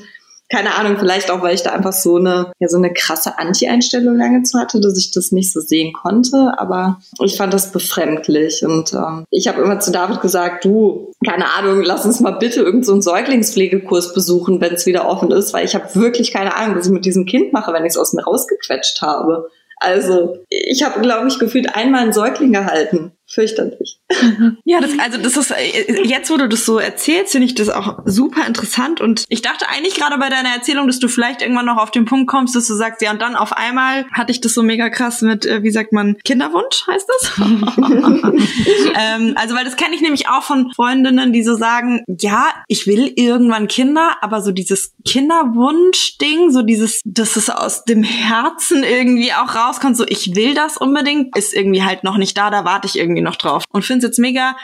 [0.50, 4.16] keine Ahnung, vielleicht auch, weil ich da einfach so eine, ja, so eine krasse Anti-Einstellung
[4.16, 6.54] lange zu hatte, dass ich das nicht so sehen konnte.
[6.58, 8.64] Aber ich fand das befremdlich.
[8.64, 12.60] Und ähm, ich habe immer zu David gesagt, du, keine Ahnung, lass uns mal bitte
[12.60, 16.76] irgendeinen so Säuglingspflegekurs besuchen, wenn es wieder offen ist, weil ich habe wirklich keine Ahnung,
[16.76, 19.48] was ich mit diesem Kind mache, wenn ich es aus mir rausgequetscht habe.
[19.82, 23.98] Also, ich habe, glaube ich, gefühlt einmal einen Säugling gehalten fürchterlich.
[24.64, 27.68] Ja, das, also das ist äh, jetzt, wo du das so erzählst, finde ich das
[27.68, 29.00] auch super interessant.
[29.00, 32.04] Und ich dachte eigentlich gerade bei deiner Erzählung, dass du vielleicht irgendwann noch auf den
[32.04, 34.88] Punkt kommst, dass du sagst, ja, und dann auf einmal hatte ich das so mega
[34.90, 37.32] krass mit, äh, wie sagt man, Kinderwunsch heißt das?
[37.38, 42.86] ähm, also, weil das kenne ich nämlich auch von Freundinnen, die so sagen, ja, ich
[42.86, 49.32] will irgendwann Kinder, aber so dieses Kinderwunsch-Ding, so dieses, dass es aus dem Herzen irgendwie
[49.32, 52.86] auch rauskommt, so ich will das unbedingt, ist irgendwie halt noch nicht da, da warte
[52.86, 53.64] ich irgendwie irgendwie noch drauf.
[53.70, 54.56] Und finde es jetzt mega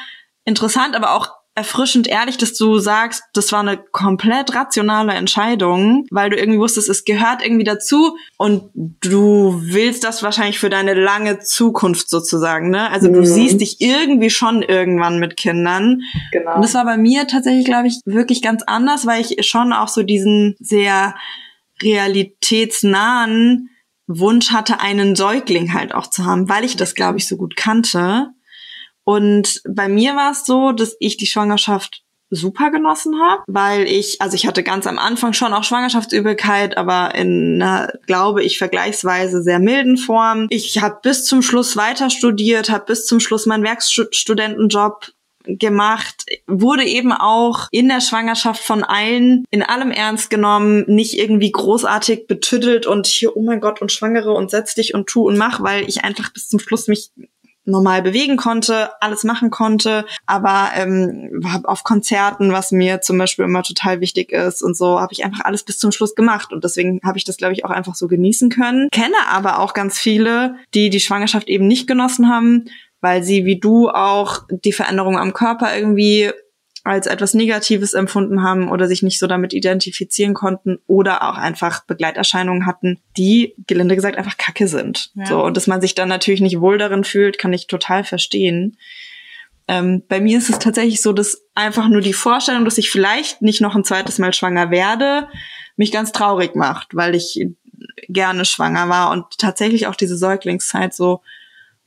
[0.45, 6.29] interessant, aber auch erfrischend ehrlich, dass du sagst, das war eine komplett rationale Entscheidung, weil
[6.29, 11.39] du irgendwie wusstest, es gehört irgendwie dazu und du willst das wahrscheinlich für deine lange
[11.39, 12.91] Zukunft sozusagen, ne?
[12.91, 13.25] Also du mhm.
[13.25, 16.03] siehst dich irgendwie schon irgendwann mit Kindern.
[16.31, 16.57] Genau.
[16.57, 19.89] Und das war bei mir tatsächlich, glaube ich, wirklich ganz anders, weil ich schon auch
[19.89, 21.15] so diesen sehr
[21.83, 23.71] realitätsnahen
[24.07, 27.57] Wunsch hatte, einen Säugling halt auch zu haben, weil ich das, glaube ich, so gut
[27.57, 28.29] kannte.
[29.07, 34.21] Und bei mir war es so, dass ich die Schwangerschaft super genossen habe, weil ich,
[34.21, 39.45] also ich hatte ganz am Anfang schon auch Schwangerschaftsübelkeit, aber in einer, glaube ich, vergleichsweise
[39.45, 40.49] sehr milden Form.
[40.51, 45.13] Ich habe bis zum Schluss weiter studiert, habe bis zum Schluss meinen Werkstudentenjob
[45.47, 51.53] gemacht, wurde eben auch in der Schwangerschaft von allen in allem ernst genommen, nicht irgendwie
[51.53, 55.39] großartig betüttelt und hier, oh mein Gott, und schwangere und setz dich und tu und
[55.39, 57.13] mach, weil ich einfach bis zum Schluss mich
[57.67, 63.63] normal bewegen konnte, alles machen konnte, aber ähm, auf Konzerten, was mir zum Beispiel immer
[63.63, 67.01] total wichtig ist und so, habe ich einfach alles bis zum Schluss gemacht und deswegen
[67.05, 68.89] habe ich das, glaube ich, auch einfach so genießen können.
[68.91, 72.67] Kenne aber auch ganz viele, die die Schwangerschaft eben nicht genossen haben,
[73.01, 76.31] weil sie wie du auch die Veränderung am Körper irgendwie
[76.87, 81.85] als etwas Negatives empfunden haben oder sich nicht so damit identifizieren konnten oder auch einfach
[81.85, 85.11] Begleiterscheinungen hatten, die, gelinde gesagt, einfach kacke sind.
[85.15, 85.27] Ja.
[85.27, 88.77] So, und dass man sich dann natürlich nicht wohl darin fühlt, kann ich total verstehen.
[89.69, 93.43] Ähm, bei mir ist es tatsächlich so, dass einfach nur die Vorstellung, dass ich vielleicht
[93.43, 95.29] nicht noch ein zweites Mal schwanger werde,
[95.77, 97.47] mich ganz traurig macht, weil ich
[98.09, 101.21] gerne schwanger war und tatsächlich auch diese Säuglingszeit so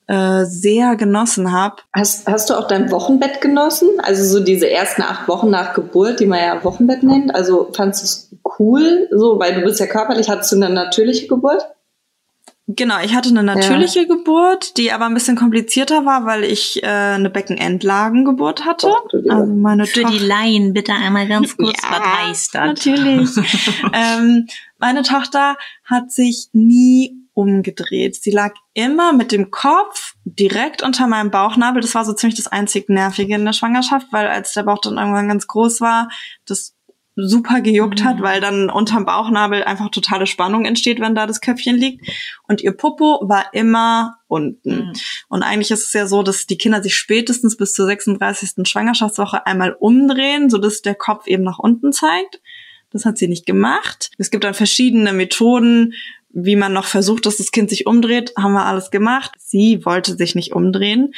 [0.10, 1.84] äh, sehr genossen habe.
[1.94, 3.88] Hast, hast du auch dein Wochenbett genossen?
[4.02, 7.36] Also so diese ersten acht Wochen nach Geburt, die man ja Wochenbett nennt.
[7.36, 11.28] Also fandest du es cool, so, weil du bist ja körperlich, hattest du eine natürliche
[11.28, 11.64] Geburt?
[12.66, 14.06] Genau, ich hatte eine natürliche ja.
[14.08, 18.88] Geburt, die aber ein bisschen komplizierter war, weil ich äh, eine Beckenendlagengeburt hatte.
[18.88, 22.66] Oh, also meine Für die Laien bitte einmal ganz kurz, ja, was heißt das?
[22.66, 23.30] Natürlich.
[23.94, 24.48] ähm,
[24.80, 28.22] meine Tochter hat sich nie umgedreht.
[28.22, 31.82] Sie lag immer mit dem Kopf direkt unter meinem Bauchnabel.
[31.82, 34.98] Das war so ziemlich das einzig Nervige in der Schwangerschaft, weil als der Bauch dann
[34.98, 36.10] irgendwann ganz groß war,
[36.46, 36.76] das
[37.16, 38.04] super gejuckt mhm.
[38.04, 42.06] hat, weil dann unterm Bauchnabel einfach totale Spannung entsteht, wenn da das Köpfchen liegt.
[42.50, 44.88] Und ihr Popo war immer unten.
[44.88, 44.94] Mhm.
[45.30, 48.68] Und eigentlich ist es ja so, dass die Kinder sich spätestens bis zur 36.
[48.68, 52.42] Schwangerschaftswoche einmal umdrehen, sodass der Kopf eben nach unten zeigt.
[52.92, 54.10] Das hat sie nicht gemacht.
[54.18, 55.94] Es gibt dann verschiedene Methoden,
[56.32, 59.32] wie man noch versucht, dass das Kind sich umdreht, haben wir alles gemacht.
[59.38, 61.14] Sie wollte sich nicht umdrehen.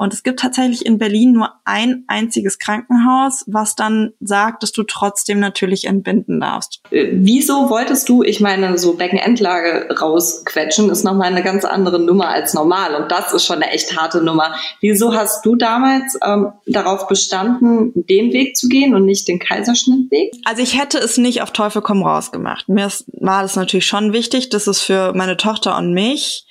[0.00, 4.82] Und es gibt tatsächlich in Berlin nur ein einziges Krankenhaus, was dann sagt, dass du
[4.82, 6.80] trotzdem natürlich entbinden darfst.
[6.90, 12.28] Äh, wieso wolltest du, ich meine, so Beckenendlage rausquetschen, ist nochmal eine ganz andere Nummer
[12.28, 12.94] als normal.
[12.94, 14.54] Und das ist schon eine echt harte Nummer.
[14.80, 20.32] Wieso hast du damals ähm, darauf bestanden, den Weg zu gehen und nicht den Kaiserschnittweg?
[20.46, 22.70] Also ich hätte es nicht auf Teufel komm raus gemacht.
[22.70, 26.46] Mir war das natürlich schon wichtig, dass es für meine Tochter und mich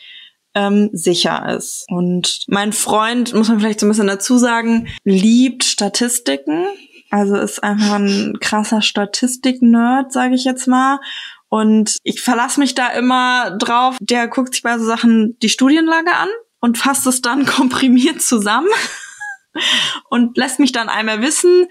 [0.60, 1.86] ähm, sicher ist.
[1.88, 6.66] Und mein Freund, muss man vielleicht so ein bisschen dazu sagen, liebt Statistiken.
[7.10, 11.00] Also ist einfach ein krasser Statistik-Nerd, sage ich jetzt mal.
[11.48, 13.98] Und ich verlasse mich da immer drauf.
[14.02, 18.68] Der guckt sich bei so Sachen die Studienlage an und fasst es dann komprimiert zusammen
[20.10, 21.68] und lässt mich dann einmal wissen,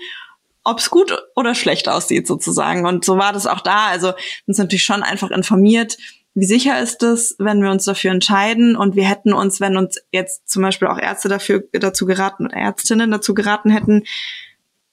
[0.64, 2.87] ob es gut oder schlecht aussieht sozusagen.
[2.87, 3.87] Und so war das auch da.
[3.87, 4.12] Also
[4.46, 5.98] uns natürlich schon einfach informiert,
[6.38, 10.01] wie sicher ist es, wenn wir uns dafür entscheiden und wir hätten uns, wenn uns
[10.12, 14.05] jetzt zum Beispiel auch Ärzte dafür dazu geraten oder Ärztinnen dazu geraten hätten,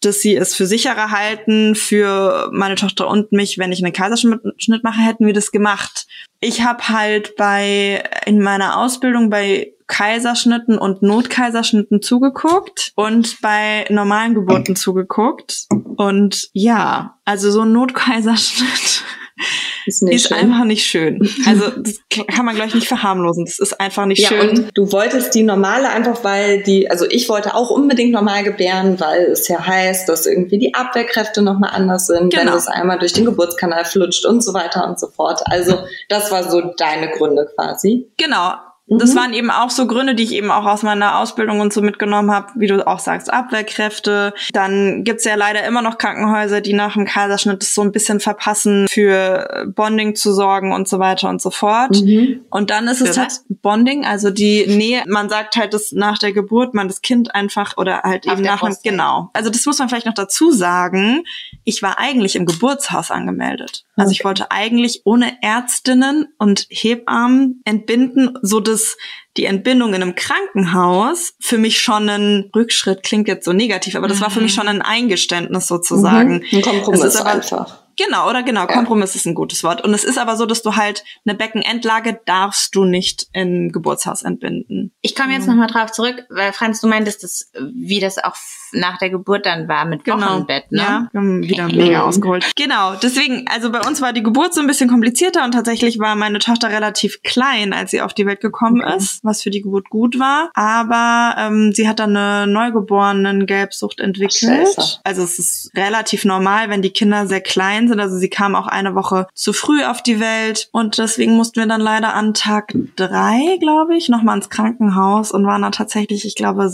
[0.01, 4.83] dass sie es für sicherer halten für meine Tochter und mich, wenn ich einen Kaiserschnitt
[4.83, 6.07] mache, hätten wir das gemacht.
[6.39, 14.33] Ich habe halt bei in meiner Ausbildung bei Kaiserschnitten und Notkaiserschnitten zugeguckt und bei normalen
[14.33, 15.67] Geburten zugeguckt.
[15.95, 19.03] Und ja, also so ein Notkaiserschnitt
[19.85, 21.27] ist, ist einfach nicht schön.
[21.47, 23.45] Also das kann man gleich nicht verharmlosen.
[23.45, 24.49] Das ist einfach nicht ja, schön.
[24.49, 28.99] Und du wolltest die normale einfach, weil die, also ich wollte auch unbedingt normal gebären,
[28.99, 32.51] weil es ja heißt, dass irgendwie die Abwehrkräfte nochmal anders sind, genau.
[32.51, 35.41] wenn es einmal durch den Geburtskanal flutscht und so weiter und so fort.
[35.45, 35.77] Also
[36.09, 38.09] das war so deine Gründe quasi.
[38.17, 38.53] Genau.
[38.87, 39.17] Das mhm.
[39.17, 42.31] waren eben auch so Gründe, die ich eben auch aus meiner Ausbildung und so mitgenommen
[42.31, 44.33] habe, wie du auch sagst, Abwehrkräfte.
[44.53, 48.19] Dann gibt's ja leider immer noch Krankenhäuser, die nach dem Kaiserschnitt das so ein bisschen
[48.19, 51.99] verpassen, für Bonding zu sorgen und so weiter und so fort.
[51.99, 52.41] Mhm.
[52.51, 56.19] Und dann ist für es halt Bonding, also die Nähe, man sagt halt, dass nach
[56.19, 59.31] der Geburt man das Kind einfach oder halt Auf eben nach dem, genau.
[59.33, 61.23] Also das muss man vielleicht noch dazu sagen.
[61.63, 63.83] Ich war eigentlich im Geburtshaus angemeldet.
[63.95, 68.97] Also ich wollte eigentlich ohne Ärztinnen und Hebammen entbinden, so dass
[69.37, 74.07] die Entbindung in einem Krankenhaus für mich schon ein Rückschritt klingt jetzt so negativ, aber
[74.07, 74.59] das war für mich mhm.
[74.59, 76.43] schon ein Eingeständnis sozusagen.
[76.51, 76.57] Mhm.
[76.57, 77.85] Ein Kompromiss aber, einfach.
[77.97, 79.81] Genau, oder genau, Kompromiss ist ein gutes Wort.
[79.81, 84.23] Und es ist aber so, dass du halt eine Beckenendlage darfst du nicht im Geburtshaus
[84.23, 84.93] entbinden.
[85.01, 85.53] Ich komme jetzt mhm.
[85.53, 88.35] nochmal drauf zurück, weil Franz, du meintest, dass, wie das auch
[88.75, 90.17] nach der Geburt dann war mit genau.
[90.17, 90.81] Wochenbett, ne?
[90.81, 92.51] Ja, wir haben wieder mega ausgeholt.
[92.55, 96.15] Genau, deswegen, also bei uns war die Geburt so ein bisschen komplizierter und tatsächlich war
[96.15, 98.97] meine Tochter relativ klein, als sie auf die Welt gekommen okay.
[98.97, 100.49] ist, was für die Geburt gut war.
[100.53, 104.67] Aber ähm, sie hat dann eine neugeborenen Gelbsucht entwickelt.
[104.77, 107.99] Ach, also es ist relativ normal, wenn die Kinder sehr klein klein sind.
[107.99, 111.67] Also sie kam auch eine Woche zu früh auf die Welt und deswegen mussten wir
[111.67, 116.35] dann leider an Tag drei, glaube ich, nochmal ins Krankenhaus und waren dann tatsächlich, ich
[116.35, 116.69] glaube,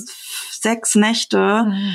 [0.61, 1.90] sechs Nächte mhm.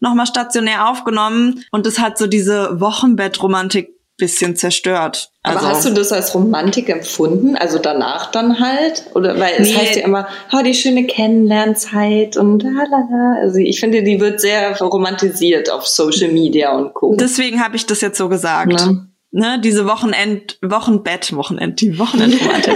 [0.00, 5.30] Nochmal stationär aufgenommen und das hat so diese Wochenbettromantik bisschen zerstört.
[5.42, 7.56] Also, Aber hast du das als Romantik empfunden?
[7.56, 9.04] Also danach dann halt?
[9.14, 9.76] Oder weil es nee.
[9.76, 13.40] heißt ja immer, oh, die schöne Kennenlernzeit und lalala.
[13.40, 17.14] Also ich finde, die wird sehr romantisiert auf Social Media und Co.
[17.14, 18.72] Deswegen habe ich das jetzt so gesagt.
[18.72, 19.08] Ne?
[19.30, 22.74] Ne, diese Wochenend, Wochenbett, Wochenend, die Wochenendromantik.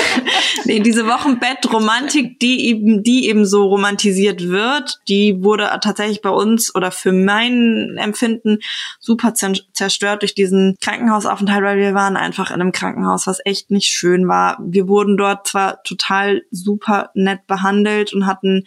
[0.64, 6.74] nee, diese Wochenbettromantik, die eben, die eben so romantisiert wird, die wurde tatsächlich bei uns
[6.74, 8.58] oder für mein Empfinden
[9.00, 13.88] super zerstört durch diesen Krankenhausaufenthalt, weil wir waren einfach in einem Krankenhaus, was echt nicht
[13.88, 14.58] schön war.
[14.62, 18.64] Wir wurden dort zwar total super nett behandelt und hatten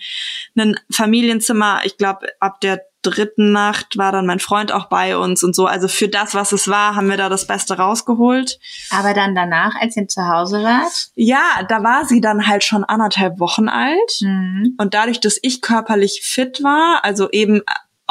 [0.57, 5.43] ein Familienzimmer, ich glaube, ab der dritten Nacht war dann mein Freund auch bei uns
[5.43, 5.65] und so.
[5.65, 8.59] Also für das, was es war, haben wir da das Beste rausgeholt.
[8.89, 11.09] Aber dann danach, als ihr zu Hause wart?
[11.15, 14.21] Ja, da war sie dann halt schon anderthalb Wochen alt.
[14.21, 14.75] Mhm.
[14.77, 17.61] Und dadurch, dass ich körperlich fit war, also eben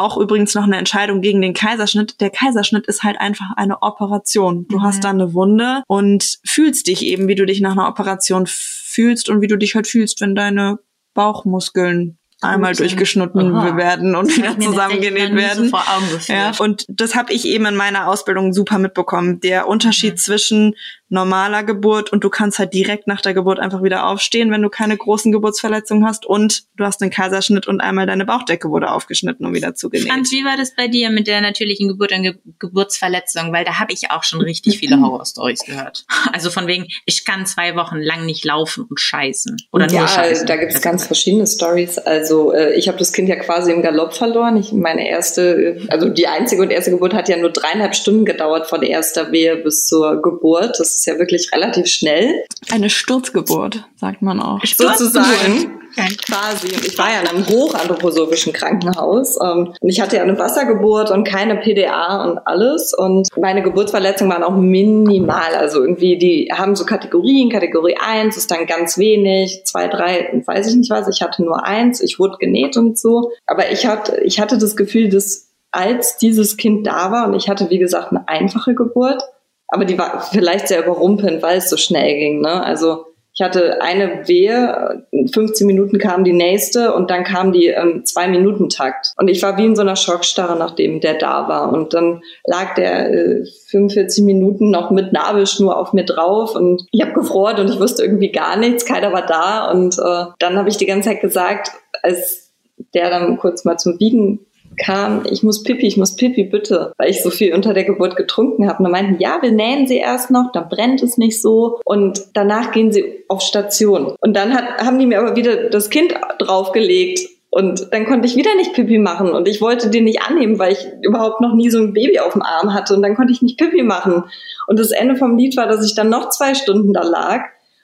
[0.00, 2.20] auch übrigens noch eine Entscheidung gegen den Kaiserschnitt.
[2.20, 4.66] Der Kaiserschnitt ist halt einfach eine Operation.
[4.68, 4.82] Du mhm.
[4.82, 9.28] hast da eine Wunde und fühlst dich eben, wie du dich nach einer Operation fühlst
[9.28, 10.78] und wie du dich halt fühlst, wenn deine
[11.14, 13.76] Bauchmuskeln einmal durchgeschnitten Aha.
[13.76, 15.70] werden und wieder zusammengenäht werden.
[15.70, 19.40] So ja, und das habe ich eben in meiner Ausbildung super mitbekommen.
[19.40, 20.18] Der Unterschied mhm.
[20.18, 20.74] zwischen
[21.10, 24.68] normaler Geburt und du kannst halt direkt nach der Geburt einfach wieder aufstehen, wenn du
[24.68, 29.44] keine großen Geburtsverletzungen hast und du hast einen Kaiserschnitt und einmal deine Bauchdecke wurde aufgeschnitten
[29.44, 30.08] und wieder zugenäht.
[30.08, 33.52] Franz, wie war das bei dir mit der natürlichen Geburt und Ge Geburtsverletzung?
[33.52, 36.04] Weil da habe ich auch schon richtig viele Horrorstories gehört.
[36.32, 40.08] Also von wegen, ich kann zwei Wochen lang nicht laufen und scheißen oder ja, nur
[40.08, 40.46] scheißen.
[40.46, 41.98] da gibt es ganz verschiedene Stories.
[41.98, 44.56] Also äh, ich habe das Kind ja quasi im Galopp verloren.
[44.56, 48.68] Ich meine erste, also die einzige und erste Geburt hat ja nur dreieinhalb Stunden gedauert
[48.68, 50.78] von erster Wehe bis zur Geburt.
[50.78, 52.44] Das ist ja wirklich relativ schnell.
[52.70, 54.64] Eine Sturzgeburt, sagt man auch.
[54.64, 55.80] Sozusagen.
[56.24, 56.68] Quasi.
[56.68, 59.36] Und ich war ja in einem hochanthroposophischen Krankenhaus.
[59.42, 62.94] Ähm, und ich hatte ja eine Wassergeburt und keine PDA und alles.
[62.94, 65.54] Und meine Geburtsverletzungen waren auch minimal.
[65.56, 67.50] Also irgendwie, die haben so Kategorien.
[67.50, 69.62] Kategorie 1 ist dann ganz wenig.
[69.64, 71.08] 2, 3, weiß ich nicht was.
[71.08, 72.00] Ich hatte nur eins.
[72.00, 73.32] Ich wurde genäht und so.
[73.46, 77.48] Aber ich hatte, ich hatte das Gefühl, dass als dieses Kind da war und ich
[77.48, 79.22] hatte, wie gesagt, eine einfache Geburt,
[79.70, 82.40] aber die war vielleicht sehr überrumpelnd, weil es so schnell ging.
[82.40, 82.64] Ne?
[82.64, 88.04] Also ich hatte eine Wehe, 15 Minuten kam die nächste und dann kam die ähm,
[88.04, 89.14] zwei Minuten Takt.
[89.16, 91.72] Und ich war wie in so einer Schockstarre, nachdem der da war.
[91.72, 97.00] Und dann lag der äh, 45 Minuten noch mit Nabelschnur auf mir drauf und ich
[97.02, 99.70] habe gefroren und ich wusste irgendwie gar nichts, keiner war da.
[99.70, 101.70] Und äh, dann habe ich die ganze Zeit gesagt,
[102.02, 102.50] als
[102.94, 104.40] der dann kurz mal zum Biegen
[104.78, 108.16] kam, ich muss Pipi, ich muss Pipi, bitte, weil ich so viel unter der Geburt
[108.16, 108.78] getrunken habe.
[108.78, 112.26] Und dann meinten, ja, wir nähen sie erst noch, dann brennt es nicht so und
[112.34, 114.14] danach gehen sie auf Station.
[114.20, 118.36] Und dann hat, haben die mir aber wieder das Kind draufgelegt und dann konnte ich
[118.36, 121.68] wieder nicht Pipi machen und ich wollte den nicht annehmen, weil ich überhaupt noch nie
[121.68, 124.24] so ein Baby auf dem Arm hatte und dann konnte ich nicht Pipi machen.
[124.68, 127.42] Und das Ende vom Lied war, dass ich dann noch zwei Stunden da lag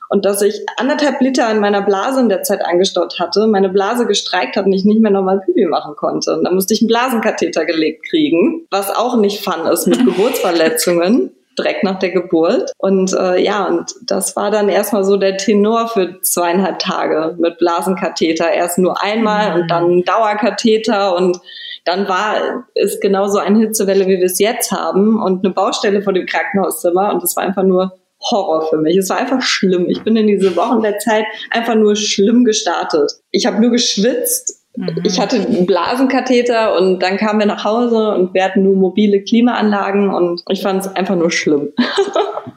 [0.09, 4.07] und dass ich anderthalb Liter in meiner Blase in der Zeit angestaut hatte, meine Blase
[4.07, 6.37] gestreikt hat und ich nicht mehr normal Pipi machen konnte.
[6.37, 11.33] Und dann musste ich einen Blasenkatheter gelegt kriegen, was auch nicht fun ist mit Geburtsverletzungen
[11.59, 12.71] direkt nach der Geburt.
[12.79, 17.59] Und äh, ja, und das war dann erstmal so der Tenor für zweieinhalb Tage mit
[17.59, 18.51] Blasenkatheter.
[18.53, 19.63] Erst nur einmal mhm.
[19.63, 21.41] und dann Dauerkatheter und
[21.85, 26.13] dann war es genauso eine Hitzewelle, wie wir es jetzt haben und eine Baustelle vor
[26.13, 28.97] dem Krankenhauszimmer und es war einfach nur Horror für mich.
[28.97, 29.87] Es war einfach schlimm.
[29.89, 33.13] Ich bin in diese Wochen der Zeit einfach nur schlimm gestartet.
[33.31, 34.65] Ich habe nur geschwitzt.
[34.77, 35.03] Mhm.
[35.05, 39.23] Ich hatte einen Blasenkatheter und dann kamen wir nach Hause und wir hatten nur mobile
[39.23, 41.73] Klimaanlagen und ich fand es einfach nur schlimm.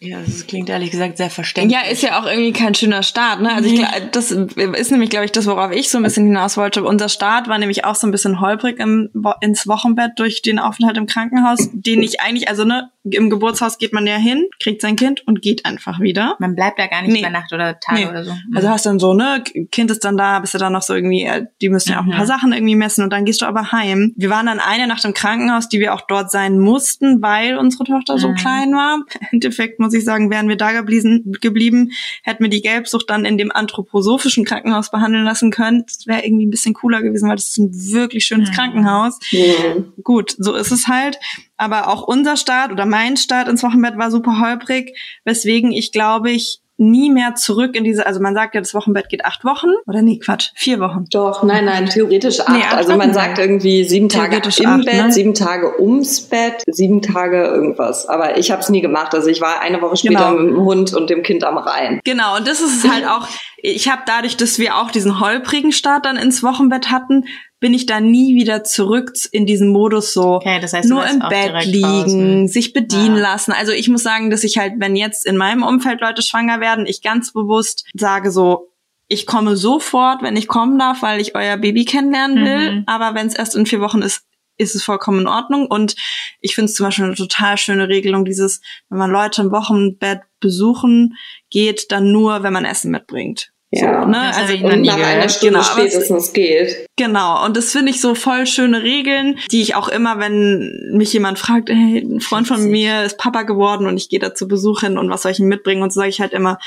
[0.00, 1.76] Ja, das klingt ehrlich gesagt sehr verständlich.
[1.76, 3.40] Ja, ist ja auch irgendwie kein schöner Start.
[3.40, 3.52] Ne?
[3.52, 6.84] Also ich, das ist nämlich, glaube ich, das, worauf ich so ein bisschen hinaus wollte.
[6.84, 10.96] Unser Start war nämlich auch so ein bisschen holprig im, ins Wochenbett durch den Aufenthalt
[10.96, 14.94] im Krankenhaus, den ich eigentlich, also ne, im Geburtshaus geht man ja hin, kriegt sein
[14.94, 16.36] Kind und geht einfach wieder.
[16.38, 17.20] Man bleibt da gar nicht nee.
[17.20, 18.08] über Nacht oder Tage nee.
[18.08, 18.32] oder so.
[18.32, 18.56] Mhm.
[18.56, 21.24] Also hast dann so, ne, Kind ist dann da, bist du dann noch so irgendwie,
[21.24, 22.26] äh, die müssen ja auch ein paar mhm.
[22.26, 24.12] Sachen irgendwie messen und dann gehst du aber heim.
[24.16, 27.84] Wir waren dann eine Nacht im Krankenhaus, die wir auch dort sein mussten, weil unsere
[27.84, 28.34] Tochter so mhm.
[28.36, 29.04] klein war.
[29.20, 33.24] Im Endeffekt muss ich sagen, wären wir da geblieben, geblieben hätten wir die Gelbsucht dann
[33.24, 35.84] in dem anthroposophischen Krankenhaus behandeln lassen können.
[35.86, 38.54] Das wäre irgendwie ein bisschen cooler gewesen, weil das ist ein wirklich schönes mhm.
[38.54, 39.18] Krankenhaus.
[39.32, 39.94] Mhm.
[40.04, 41.18] Gut, so ist es halt.
[41.56, 46.30] Aber auch unser Start oder mein Start ins Wochenbett war super holprig, weswegen ich glaube
[46.30, 49.68] ich nie mehr zurück in diese, also man sagt ja, das Wochenbett geht acht Wochen
[49.86, 51.06] oder nee, Quatsch, vier Wochen.
[51.10, 52.50] Doch, nein, nein, theoretisch acht.
[52.50, 55.12] Nee, acht also man sagt irgendwie sieben Tage im acht, Bett, ne?
[55.12, 58.06] sieben Tage ums Bett, sieben Tage irgendwas.
[58.08, 59.12] Aber ich habe es nie gemacht.
[59.14, 60.40] Also ich war eine Woche später genau.
[60.40, 62.00] mit dem Hund und dem Kind am Rhein.
[62.04, 63.26] Genau, und das ist halt auch,
[63.60, 67.24] ich habe dadurch, dass wir auch diesen holprigen Start dann ins Wochenbett hatten,
[67.60, 71.18] bin ich da nie wieder zurück in diesen Modus so okay, das heißt, nur im
[71.18, 72.52] Bett liegen, raus.
[72.52, 73.22] sich bedienen ja.
[73.22, 73.52] lassen.
[73.52, 76.86] Also ich muss sagen, dass ich halt, wenn jetzt in meinem Umfeld Leute schwanger werden,
[76.86, 78.68] ich ganz bewusst sage so,
[79.08, 82.72] ich komme sofort, wenn ich kommen darf, weil ich euer Baby kennenlernen will.
[82.72, 82.82] Mhm.
[82.86, 84.22] Aber wenn es erst in vier Wochen ist,
[84.58, 85.66] ist es vollkommen in Ordnung.
[85.66, 85.96] Und
[86.40, 90.20] ich finde es zum Beispiel eine total schöne Regelung, dieses, wenn man Leute im Wochenbett
[90.40, 91.14] besuchen
[91.50, 93.52] geht, dann nur, wenn man Essen mitbringt.
[93.70, 94.34] Ja, so, ne?
[94.34, 96.86] also und nach einer Stunde genau, spätestens geht.
[96.96, 101.12] Genau, und das finde ich so voll schöne Regeln, die ich auch immer, wenn mich
[101.12, 104.48] jemand fragt, hey, ein Freund von mir ist Papa geworden und ich gehe da zu
[104.48, 106.58] Besuch hin und was soll ich ihm mitbringen und so sage ich halt immer,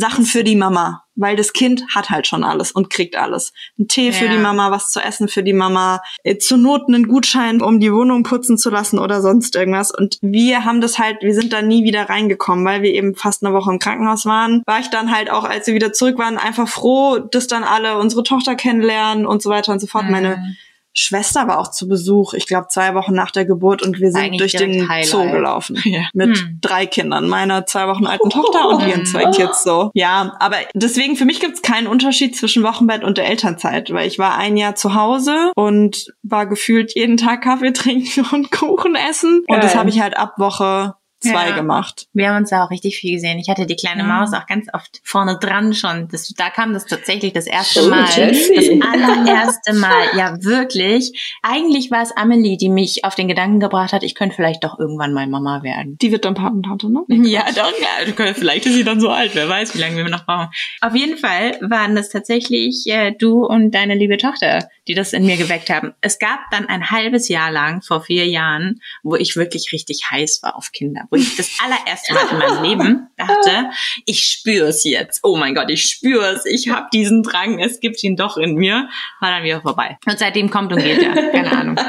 [0.00, 3.52] Sachen für die Mama, weil das Kind hat halt schon alles und kriegt alles.
[3.78, 4.12] Ein Tee ja.
[4.12, 7.78] für die Mama, was zu essen für die Mama, äh, zur Not einen Gutschein, um
[7.78, 9.90] die Wohnung putzen zu lassen oder sonst irgendwas.
[9.90, 13.44] Und wir haben das halt, wir sind da nie wieder reingekommen, weil wir eben fast
[13.44, 14.62] eine Woche im Krankenhaus waren.
[14.66, 17.98] War ich dann halt auch, als wir wieder zurück waren, einfach froh, dass dann alle
[17.98, 20.06] unsere Tochter kennenlernen und so weiter und so fort.
[20.06, 20.10] Mhm.
[20.10, 20.56] Meine
[21.00, 24.38] Schwester war auch zu Besuch, ich glaube zwei Wochen nach der Geburt und wir sind
[24.38, 25.06] durch den Highlight.
[25.06, 25.78] Zoo gelaufen.
[25.90, 26.02] Ja.
[26.12, 26.58] Mit hm.
[26.60, 28.28] drei Kindern, meiner zwei Wochen alten oh.
[28.28, 29.90] Tochter und ihren zwei Kids so.
[29.94, 34.06] Ja, aber deswegen für mich gibt es keinen Unterschied zwischen Wochenbett und der Elternzeit, weil
[34.06, 38.94] ich war ein Jahr zu Hause und war gefühlt jeden Tag Kaffee trinken und Kuchen
[38.94, 39.42] essen.
[39.48, 41.56] Und das habe ich halt ab Woche zwei ja.
[41.56, 42.08] gemacht.
[42.12, 43.38] Wir haben uns da auch richtig viel gesehen.
[43.38, 46.08] Ich hatte die kleine Maus auch ganz oft vorne dran schon.
[46.08, 48.06] Das, da kam das tatsächlich das erste oh, Mal.
[48.16, 48.80] Jessie.
[48.80, 50.16] Das allererste Mal.
[50.16, 51.38] Ja, wirklich.
[51.42, 54.78] Eigentlich war es Amelie, die mich auf den Gedanken gebracht hat, ich könnte vielleicht doch
[54.78, 55.98] irgendwann mal Mama werden.
[56.00, 57.04] Die wird dann Patentante, ne?
[57.30, 58.32] Ja, doch, ja.
[58.34, 59.32] Vielleicht ist sie dann so alt.
[59.34, 60.48] Wer weiß, wie lange wir noch brauchen.
[60.80, 65.26] Auf jeden Fall waren das tatsächlich äh, du und deine liebe Tochter, die das in
[65.26, 65.92] mir geweckt haben.
[66.00, 70.40] Es gab dann ein halbes Jahr lang, vor vier Jahren, wo ich wirklich richtig heiß
[70.42, 73.70] war auf Kinder wo ich das allererste Mal in meinem Leben dachte,
[74.06, 75.20] ich spüre es jetzt.
[75.22, 76.46] Oh mein Gott, ich spüre es.
[76.46, 78.88] Ich habe diesen Drang, es gibt ihn doch in mir.
[79.20, 79.98] War dann wieder vorbei.
[80.06, 81.30] Und seitdem kommt und geht er.
[81.30, 81.76] Keine Ahnung.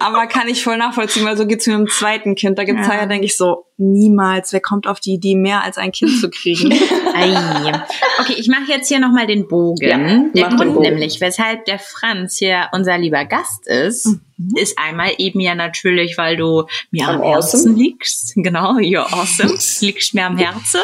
[0.00, 2.58] Aber kann ich voll nachvollziehen, weil so geht's mir mit dem zweiten Kind.
[2.58, 2.94] Da gibt's ja.
[2.94, 6.28] ja, denke ich so, niemals, wer kommt auf die Idee, mehr als ein Kind zu
[6.28, 6.72] kriegen?
[7.14, 7.72] Ei.
[8.18, 10.32] Okay, ich mache jetzt hier nochmal den Bogen.
[10.34, 14.20] Ja, der Grund nämlich, weshalb der Franz hier unser lieber Gast ist, mhm.
[14.54, 17.74] Ist einmal eben ja natürlich, weil du mir am, am Herzen awesome.
[17.76, 18.32] liegst.
[18.42, 19.58] Genau, you're awesome.
[19.80, 20.80] liegst mir am Herzen.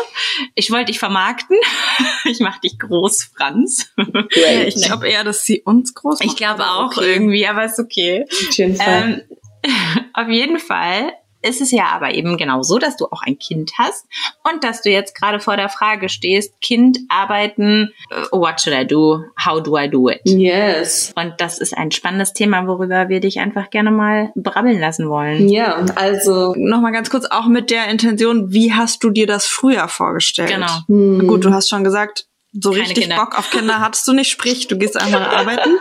[0.54, 1.56] Ich wollte dich vermarkten.
[2.24, 3.90] ich mache dich groß, Franz.
[3.96, 4.68] Great.
[4.68, 6.28] Ich glaube eher, dass sie uns groß macht.
[6.28, 7.14] Ich glaube auch okay.
[7.14, 8.24] irgendwie, aber ist okay.
[8.58, 9.22] Ähm,
[10.12, 11.12] auf jeden Fall
[11.42, 14.06] ist es ja aber eben genau so, dass du auch ein Kind hast
[14.50, 18.86] und dass du jetzt gerade vor der Frage stehst, Kind, arbeiten, äh, what should I
[18.86, 19.22] do?
[19.44, 20.20] How do I do it?
[20.24, 21.12] Yes.
[21.16, 25.48] Und das ist ein spannendes Thema, worüber wir dich einfach gerne mal brabbeln lassen wollen.
[25.48, 29.88] Ja, also Nochmal ganz kurz auch mit der Intention, wie hast du dir das früher
[29.88, 30.50] vorgestellt?
[30.50, 30.72] Genau.
[30.86, 33.16] hm, Gut, du hast schon gesagt, so Keine richtig Kinder.
[33.16, 35.78] Bock auf Kinder hattest du nicht, sprich, du gehst einmal arbeiten.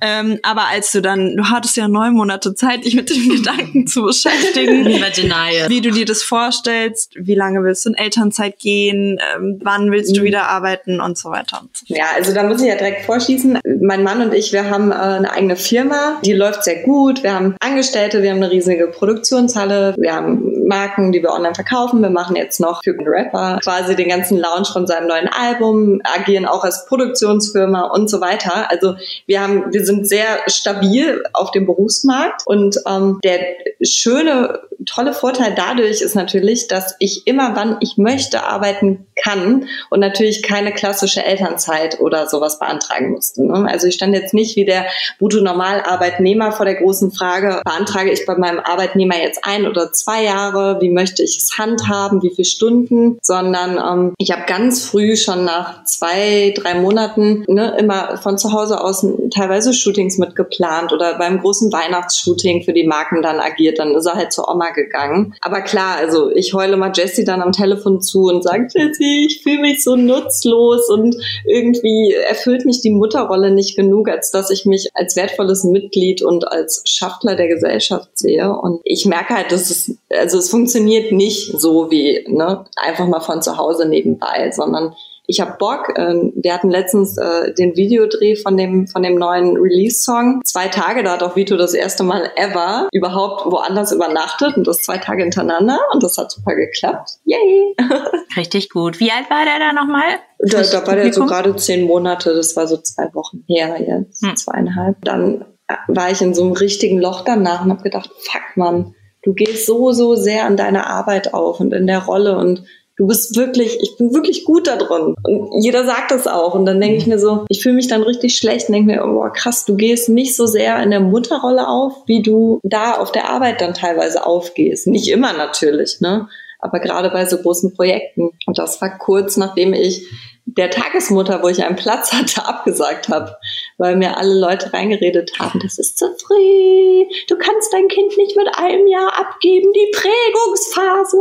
[0.00, 3.86] ähm, aber als du dann, du hattest ja neun Monate Zeit, dich mit dem Gedanken
[3.86, 4.84] zu beschäftigen,
[5.68, 10.16] wie du dir das vorstellst, wie lange willst du in Elternzeit gehen, ähm, wann willst
[10.16, 10.24] du Mhm.
[10.24, 11.60] wieder arbeiten und so weiter.
[11.62, 11.84] Und so.
[11.94, 13.58] Ja, also da muss ich ja direkt vorschießen.
[13.80, 17.22] Mein Mann und ich, wir haben äh, eine eigene Firma, die läuft sehr gut.
[17.22, 22.00] Wir haben Angestellte, wir haben eine riesige Produktionshalle, wir haben Marken, die wir online verkaufen.
[22.02, 25.83] Wir machen jetzt noch für einen Rapper quasi den ganzen Launch von seinem neuen Album,
[26.04, 28.70] agieren auch als Produktionsfirma und so weiter.
[28.70, 33.40] Also wir haben, wir sind sehr stabil auf dem Berufsmarkt und ähm, der
[33.82, 40.00] schöne, tolle Vorteil dadurch ist natürlich, dass ich immer wann ich möchte arbeiten kann und
[40.00, 43.46] natürlich keine klassische Elternzeit oder sowas beantragen musste.
[43.46, 43.66] Ne?
[43.70, 44.86] Also ich stand jetzt nicht wie der
[45.18, 50.24] Brutto Normalarbeitnehmer vor der großen Frage, beantrage ich bei meinem Arbeitnehmer jetzt ein oder zwei
[50.24, 55.16] Jahre, wie möchte ich es handhaben, wie viele Stunden, sondern ähm, ich habe ganz früh
[55.16, 61.18] schon nach zwei, drei Monaten ne, immer von zu Hause aus teilweise Shootings mitgeplant oder
[61.18, 65.34] beim großen Weihnachtsshooting für die Marken dann agiert, dann ist er halt zur Oma gegangen.
[65.40, 69.42] Aber klar, also ich heule mal Jessie dann am Telefon zu und sage, Jessie, ich
[69.42, 71.16] fühle mich so nutzlos und
[71.46, 76.46] irgendwie erfüllt mich die Mutterrolle nicht genug, als dass ich mich als wertvolles Mitglied und
[76.46, 78.50] als Schaffler der Gesellschaft sehe.
[78.50, 83.20] Und ich merke halt, dass es, also es funktioniert nicht so wie ne, einfach mal
[83.20, 84.94] von zu Hause nebenbei, sondern
[85.26, 85.92] ich habe Bock.
[85.96, 90.42] Ähm, wir hatten letztens äh, den Videodreh von dem von dem neuen Release-Song.
[90.44, 94.78] Zwei Tage, da hat auch Vito das erste Mal ever überhaupt woanders übernachtet und das
[94.78, 97.10] zwei Tage hintereinander und das hat super geklappt.
[97.24, 97.74] Yay!
[98.36, 99.00] Richtig gut.
[99.00, 100.18] Wie alt war der da nochmal?
[100.38, 104.22] Da, da war der so gerade zehn Monate, das war so zwei Wochen her jetzt,
[104.24, 104.36] Hm.
[104.36, 104.96] zweieinhalb.
[105.02, 108.94] Dann äh, war ich in so einem richtigen Loch danach und habe gedacht, fuck man,
[109.22, 112.64] du gehst so, so sehr an deiner Arbeit auf und in der Rolle und
[112.96, 115.14] du bist wirklich, ich bin wirklich gut da drin.
[115.24, 116.54] Und jeder sagt das auch.
[116.54, 119.04] Und dann denke ich mir so, ich fühle mich dann richtig schlecht und denke mir,
[119.04, 123.12] oh krass, du gehst nicht so sehr in der Mutterrolle auf, wie du da auf
[123.12, 124.86] der Arbeit dann teilweise aufgehst.
[124.86, 126.28] Nicht immer natürlich, ne?
[126.60, 128.30] Aber gerade bei so großen Projekten.
[128.46, 130.06] Und das war kurz nachdem ich
[130.46, 133.36] der Tagesmutter, wo ich einen Platz hatte, abgesagt habe,
[133.78, 138.36] weil mir alle Leute reingeredet haben, das ist zu früh, du kannst dein Kind nicht
[138.36, 141.16] mit einem Jahr abgeben, die Prägungsphase.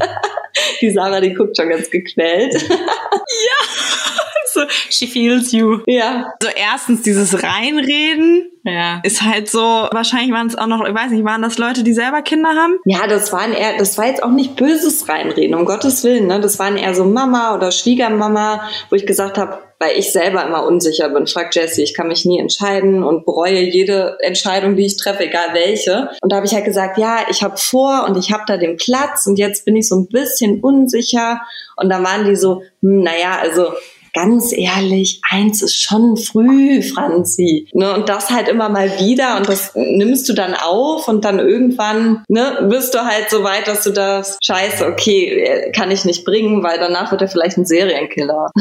[0.80, 2.54] die Sarah, die guckt schon ganz gequält.
[4.54, 4.60] So,
[4.90, 5.78] she feels you.
[5.86, 9.00] ja, Also erstens dieses Reinreden Ja.
[9.02, 11.94] ist halt so, wahrscheinlich waren es auch noch, ich weiß nicht, waren das Leute, die
[11.94, 12.76] selber Kinder haben?
[12.84, 16.38] ja, das waren eher, das war jetzt auch nicht böses Reinreden, um Gottes Willen, ne?
[16.38, 20.64] Das waren eher so Mama oder Schwiegermama, wo ich gesagt habe, weil ich selber immer
[20.64, 21.26] unsicher bin.
[21.26, 25.54] Frag Jessie, ich kann mich nie entscheiden und bereue jede Entscheidung, die ich treffe, egal
[25.54, 26.10] welche.
[26.20, 28.76] Und da habe ich halt gesagt, ja, ich habe vor und ich habe da den
[28.76, 31.40] Platz und jetzt bin ich so ein bisschen unsicher.
[31.76, 33.72] Und da waren die so, hm, naja, also
[34.12, 37.68] ganz ehrlich, eins ist schon früh, Franzi.
[37.72, 37.94] Ne?
[37.94, 42.24] Und das halt immer mal wieder und das nimmst du dann auf und dann irgendwann
[42.28, 46.62] ne, bist du halt so weit, dass du das Scheiße, okay, kann ich nicht bringen,
[46.62, 48.50] weil danach wird er vielleicht ein Serienkiller.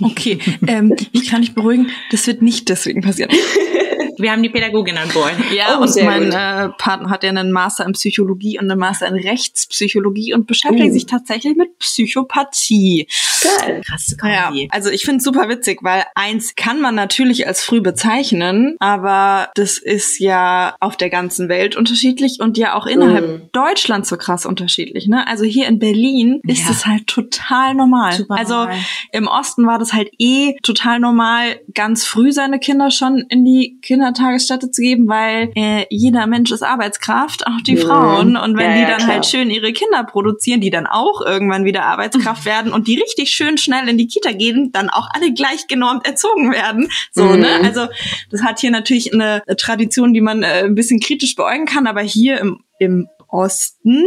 [0.00, 0.38] Okay,
[0.68, 3.32] ähm, ich kann dich beruhigen, das wird nicht deswegen passieren.
[4.18, 5.32] Wir haben die Pädagogin an Bord.
[5.54, 9.06] Ja, Oh, und mein äh, Partner hat ja einen Master in Psychologie und einen Master
[9.06, 10.92] in Rechtspsychologie und beschäftigt Uh.
[10.92, 13.06] sich tatsächlich mit Psychopathie.
[13.42, 13.82] Geil.
[13.86, 17.80] Krasse Ja, also ich finde es super witzig, weil eins kann man natürlich als früh
[17.80, 23.42] bezeichnen, aber das ist ja auf der ganzen Welt unterschiedlich und ja auch innerhalb Mhm.
[23.52, 25.06] Deutschlands so krass unterschiedlich.
[25.06, 25.26] Ne?
[25.26, 26.70] Also hier in Berlin ist Ja.
[26.70, 28.12] es halt total normal.
[28.14, 28.76] Super also normal.
[29.12, 33.78] im Osten war das halt eh total normal, ganz früh seine Kinder schon in die
[34.12, 37.78] Kindertagesstätte zu geben, weil äh, jeder Mensch ist Arbeitskraft, auch die Mhm.
[37.80, 38.36] Frauen.
[38.36, 39.08] Und wenn Ja, die ja, dann klar.
[39.14, 43.30] halt schön ihre Kinder produzieren, die dann auch irgendwann wieder Arbeitskraft werden und die richtig
[43.30, 46.88] schön schnell in die Kita gehen, dann auch alle gleich genormt erzogen werden.
[47.12, 47.40] So, Mhm.
[47.40, 47.48] ne?
[47.64, 47.86] Also
[48.30, 52.00] das hat hier natürlich eine Tradition, die man äh, ein bisschen kritisch beäugen kann, aber
[52.00, 54.04] hier im, im Osten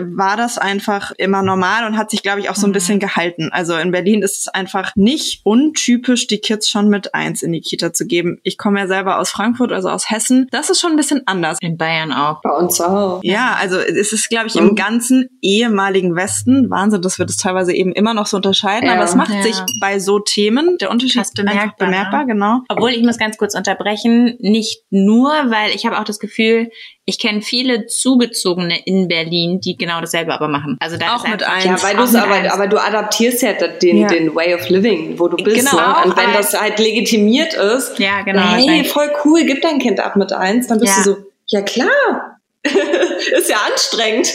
[0.00, 2.74] war das einfach immer normal und hat sich, glaube ich, auch so ein Mhm.
[2.74, 3.48] bisschen gehalten.
[3.52, 7.60] Also in Berlin ist es einfach nicht untypisch, die Kids schon mit eins in die
[7.60, 8.38] Kita zu geben.
[8.44, 10.46] Ich komme ja selber aus Frankfurt, also aus Hessen.
[10.52, 11.58] Das ist schon ein bisschen anders.
[11.60, 12.40] In Bayern auch.
[12.42, 13.20] Bei uns auch.
[13.24, 17.72] Ja, also es ist, glaube ich, im ganzen ehemaligen Westen, Wahnsinn, dass wir das teilweise
[17.74, 18.94] eben immer noch so unterscheiden, Ja.
[18.94, 19.42] aber es macht Ja.
[19.42, 22.32] sich bei so Themen, der Unterschied Fast bemerkbar, einfach bemerkbar, ne?
[22.32, 22.60] genau.
[22.68, 26.70] Obwohl ich muss ganz kurz unterbrechen, nicht nur, weil ich habe auch das Gefühl,
[27.04, 30.76] Ich kenne viele Zugezogene in Berlin, die genau dasselbe aber machen.
[30.80, 31.64] Also da Auch ist mit eins.
[31.64, 34.06] Ja, weil Auch du aber, aber du adaptierst ja den, Ja.
[34.06, 35.68] den Way of Living, wo du bist.
[35.68, 35.96] Genau, ne?
[36.04, 38.42] Und wenn das halt legitimiert ist, Ja, genau.
[38.42, 41.02] hey, voll cool, gib dein Kind ab mit eins, dann bist Ja.
[41.02, 41.16] du so,
[41.48, 42.40] ja klar.
[43.36, 44.28] ist ja anstrengend.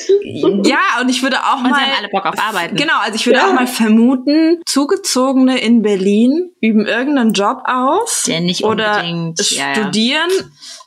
[0.66, 2.76] Ja, und ich würde auch Und mal haben alle Bock auf Arbeiten.
[2.76, 3.48] Genau, also ich würde Ja.
[3.48, 9.70] auch mal vermuten, Zugezogene in Berlin üben irgendeinen Job aus Der nicht oder unbedingt, ja,
[9.70, 9.76] ja.
[9.76, 10.30] studieren,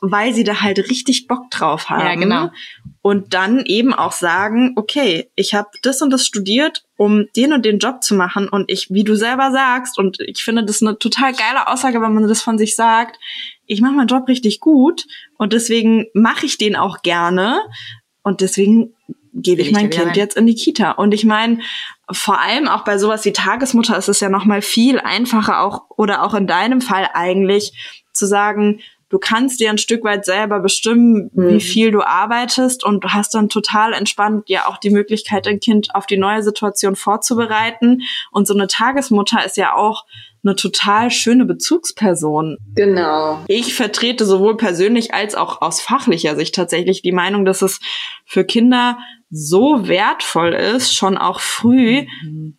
[0.01, 2.05] weil sie da halt richtig Bock drauf haben.
[2.05, 2.49] Ja, genau.
[3.01, 7.65] Und dann eben auch sagen, okay, ich habe das und das studiert, um den und
[7.65, 10.99] den Job zu machen und ich, wie du selber sagst, und ich finde das eine
[10.99, 13.17] total geile Aussage, wenn man das von sich sagt,
[13.71, 15.05] ich mache meinen Job richtig gut
[15.37, 17.61] und deswegen mache ich den auch gerne
[18.21, 18.93] und deswegen
[19.33, 20.15] gebe ich ich mein Kind rein.
[20.15, 20.91] jetzt in die Kita.
[20.91, 21.59] Und ich meine,
[22.11, 25.83] vor allem auch bei sowas wie Tagesmutter ist es ja noch mal viel einfacher auch
[25.89, 27.71] oder auch in deinem Fall eigentlich
[28.11, 31.49] zu sagen, du kannst dir ein Stück weit selber bestimmen, Mhm.
[31.49, 35.61] wie viel du arbeitest und du hast dann total entspannt ja auch die Möglichkeit, dein
[35.61, 38.01] Kind auf die neue Situation vorzubereiten.
[38.31, 40.05] Und so eine Tagesmutter ist ja auch
[40.43, 42.57] eine total schöne Bezugsperson.
[42.75, 43.43] Genau.
[43.47, 47.79] Ich vertrete sowohl persönlich als auch aus fachlicher Sicht tatsächlich die Meinung, dass es
[48.25, 48.97] für Kinder
[49.29, 52.05] so wertvoll ist, schon auch früh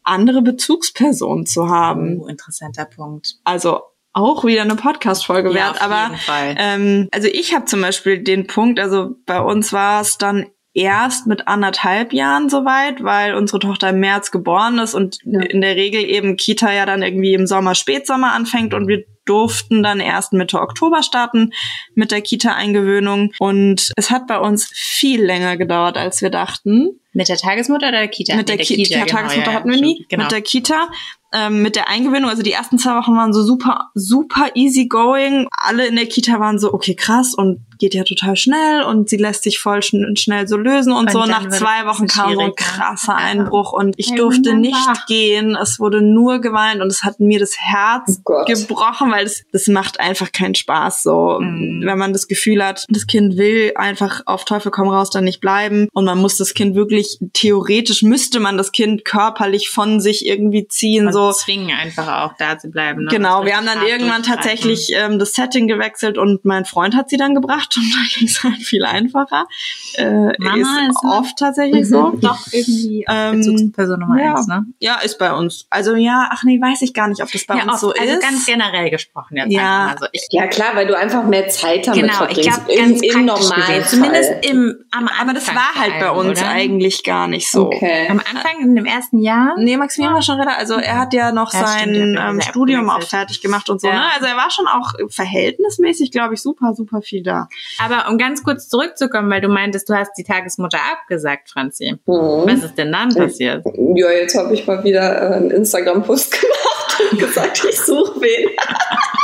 [0.02, 2.18] andere Bezugspersonen zu haben.
[2.20, 3.34] Oh, interessanter Punkt.
[3.44, 3.80] Also
[4.14, 6.10] auch wieder eine Podcast-Folge Ja, wert, aber
[6.58, 11.26] ähm, also ich habe zum Beispiel den Punkt, also bei uns war es dann erst
[11.26, 15.40] mit anderthalb Jahren soweit, weil unsere Tochter im März geboren ist und Ja.
[15.40, 19.82] in der Regel eben Kita ja dann irgendwie im Sommer, Spätsommer anfängt und wir durften
[19.82, 21.52] dann erst Mitte Oktober starten
[21.94, 26.98] mit der Kita-Eingewöhnung und es hat bei uns viel länger gedauert, als wir dachten.
[27.12, 28.34] Mit der Tagesmutter oder der Kita?
[28.34, 30.06] Mit der, Nee, Ki genau, Tagesmutter ja, hatten wir nie.
[30.08, 30.24] Genau.
[30.24, 30.88] Mit der Kita,
[31.32, 35.46] ähm, mit der Eingewöhnung, also die ersten zwei Wochen waren so super, super easy going.
[35.52, 39.16] Alle in der Kita waren so, okay, krass und geht ja total schnell und sie
[39.16, 41.24] lässt sich voll schn schnell so lösen und, Und so.
[41.26, 43.24] Nach zwei Wochen kam so ein krasser Ja.
[43.26, 44.92] Einbruch und ich Ja, durfte wunderbar.
[44.92, 45.56] nicht gehen.
[45.60, 49.66] Es wurde nur geweint und es hat mir das Herz Oh gebrochen, weil das, das
[49.66, 51.38] macht einfach keinen Spaß so.
[51.40, 51.82] Mhm.
[51.84, 55.40] Wenn man das Gefühl hat, das Kind will einfach auf Teufel komm raus dann nicht
[55.40, 60.24] bleiben und man muss das Kind wirklich, theoretisch müsste man das Kind körperlich von sich
[60.24, 61.32] irgendwie ziehen, Und so.
[61.32, 63.04] zwingen einfach auch da zu bleiben.
[63.04, 63.10] Ne?
[63.10, 67.16] Genau, wir haben dann irgendwann tatsächlich ähm, das Setting gewechselt und mein Freund hat sie
[67.16, 69.46] dann gebracht und da ging es halt viel einfacher.
[69.94, 70.56] Äh, Mama
[70.86, 71.84] ist ist oft tatsächlich Mhm.
[71.84, 72.00] so.
[72.10, 72.20] durchhalten.
[72.20, 74.34] Doch, irgendwie Ähm, Bezugsperson Nummer ja.
[74.34, 74.66] eins, ne?
[74.80, 75.66] Ja, ist bei uns.
[75.70, 77.92] Also ja, ach nee, weiß ich gar nicht, ob das bei ja, uns oft, so
[77.92, 78.22] also ist.
[78.22, 79.86] ganz generell gesprochen jetzt Ja.
[79.86, 80.06] einfach mal so.
[80.12, 82.66] Ich, Ja klar, weil du einfach mehr Zeit damit genau, ich verbringst.
[82.66, 83.84] glaube ganz Im, im normalen.
[83.84, 86.48] Zumindest im, am Anfang Aber das war halt bei uns oder?
[86.48, 87.66] eigentlich gar nicht so.
[87.66, 88.06] Okay.
[88.08, 89.54] Am Anfang, in dem ersten Jahr?
[89.58, 92.90] Nee, Maximilian war schon relativ, also er hat ja noch Ja, sein stimmt, ähm, Studium
[92.90, 93.94] auch fertig gemacht und so, Ja.
[93.94, 94.04] ne?
[94.14, 97.48] Also er war schon auch verhältnismäßig, glaube ich, super, super viel da.
[97.78, 101.92] Aber um ganz kurz zurückzukommen, weil du meintest, du hast die Tagesmutter abgesagt, Franzi.
[102.06, 102.42] Mhm.
[102.46, 103.64] Was ist denn dann passiert?
[103.94, 108.48] Ja, jetzt habe ich mal wieder äh, einen Instagram-Post gemacht und gesagt, ich suche wen.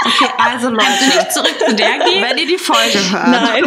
[0.04, 2.22] Okay, also Leute, Nicht zurück zu der gehen?
[2.22, 3.64] wenn ihr die Folge hört Nein.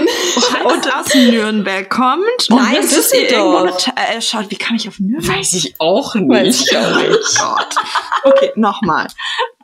[0.64, 3.88] und aus Nürnberg kommt und Nein, wisst, dass ihr Düsseldorf.
[3.88, 5.38] irgendwo äh, schaut, wie kam ich auf Nürnberg?
[5.38, 7.38] Weiß ich auch Weiß ich auch nicht.
[7.40, 7.76] Gott.
[8.24, 9.08] Okay, nochmal.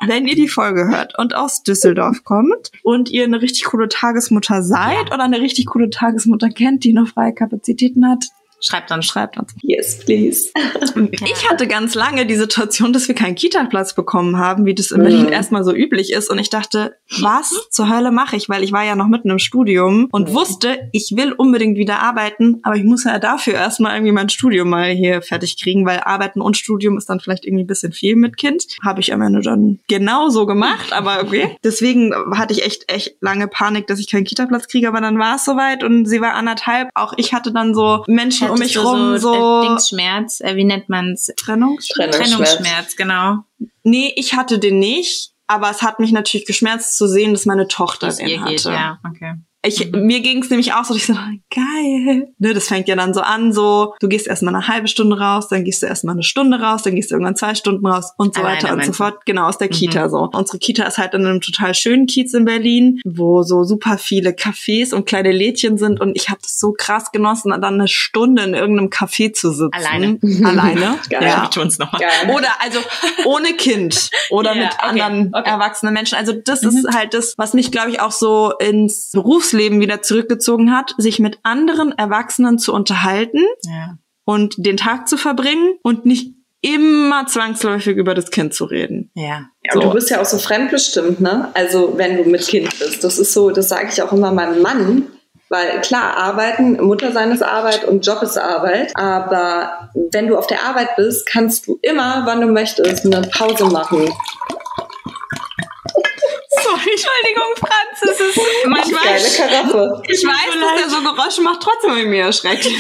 [0.06, 4.62] Wenn ihr die Folge hört und aus Düsseldorf kommt und ihr eine richtig coole Tagesmutter
[4.62, 8.26] seid oder eine richtig coole Tagesmutter kennt, die noch freie Kapazitäten hat,
[8.60, 9.54] Schreibt dann schreibt uns.
[9.62, 10.50] Yes, please.
[11.24, 15.04] Ich hatte ganz lange die Situation, dass wir keinen Kita-Platz bekommen haben, wie das in
[15.04, 15.32] Berlin Mhm.
[15.32, 16.30] erstmal so üblich ist.
[16.30, 18.50] Und ich dachte, was zur Hölle mache ich?
[18.50, 20.34] Weil ich war ja noch mitten im Studium und Mhm.
[20.34, 24.70] wusste, ich will unbedingt wieder arbeiten, aber ich muss ja dafür erstmal irgendwie mein Studium
[24.70, 28.16] mal hier fertig kriegen, weil Arbeiten und Studium ist dann vielleicht irgendwie ein bisschen viel
[28.16, 28.66] mit Kind.
[28.84, 31.56] Habe ich am Ende dann genauso gemacht, aber okay.
[31.64, 35.36] Deswegen hatte ich echt, echt lange Panik, dass ich keinen Kita-Platz kriege, aber dann war
[35.36, 36.90] es soweit und sie war anderthalb.
[36.96, 40.90] Auch ich hatte dann so Menschen um mich rum, so, äh, Dingsschmerz, äh, wie nennt
[40.90, 41.32] man's?
[41.38, 42.30] Trennungs Trennungsschmerz.
[42.30, 43.38] Trennungsschmerz, genau.
[43.84, 47.68] Nee, ich hatte den nicht, aber es hat mich natürlich geschmerzt zu sehen, dass meine
[47.68, 48.52] Tochter es den hatte.
[48.52, 49.36] geht, ja, okay.
[49.66, 52.30] Ich, Mir ging es nämlich auch so, dass ich so, geil.
[52.38, 55.48] Ne, das fängt ja dann so an, so, du gehst erstmal eine halbe Stunde raus,
[55.50, 58.36] dann gehst du erstmal eine Stunde raus, dann gehst du irgendwann zwei Stunden raus und
[58.36, 59.26] so Alleine weiter und so fort.
[59.26, 59.72] Genau, aus der Mhm.
[59.72, 60.30] Kita so.
[60.32, 64.30] Unsere Kita ist halt in einem total schönen Kiez in Berlin, wo so super viele
[64.32, 68.44] Cafés und kleine Lädchen sind und ich habe das so krass genossen, dann eine Stunde
[68.44, 69.72] in irgendeinem Café zu sitzen.
[69.74, 70.20] Alleine.
[70.46, 71.00] Alleine.
[71.10, 71.24] Geil.
[71.24, 71.44] ja.
[71.44, 72.00] Ich tun's nochmal.
[72.02, 72.34] Geil.
[72.36, 72.80] Oder also
[73.26, 75.50] ohne Kind oder Ja, mit okay, anderen okay.
[75.50, 76.16] erwachsenen Menschen.
[76.18, 76.70] Also das Mhm.
[76.70, 79.12] ist halt das, was mich, glaube ich, auch so ins
[79.48, 83.98] Berufsleben wieder zurückgezogen hat, sich mit anderen Erwachsenen zu unterhalten Ja.
[84.26, 89.10] und den Tag zu verbringen und nicht immer zwangsläufig über das Kind zu reden.
[89.14, 89.46] Ja.
[89.64, 89.88] Ja, und So.
[89.88, 91.50] du bist ja auch so fremdbestimmt, ne?
[91.54, 93.04] Also wenn du mit Kind bist.
[93.04, 95.08] Das ist so, das sage ich auch immer meinem Mann.
[95.50, 98.92] Weil klar, arbeiten, Mutter sein ist Arbeit und Job ist Arbeit.
[98.96, 103.66] Aber wenn du auf der Arbeit bist, kannst du immer, wann du möchtest, eine Pause
[103.66, 104.10] machen.
[106.98, 109.04] Entschuldigung, Franz, es ist manchmal.
[109.04, 110.02] Geile Karaffe.
[110.08, 112.68] Ich weiß, dass er so Geräusche macht, trotzdem habe ich mir erschreckt.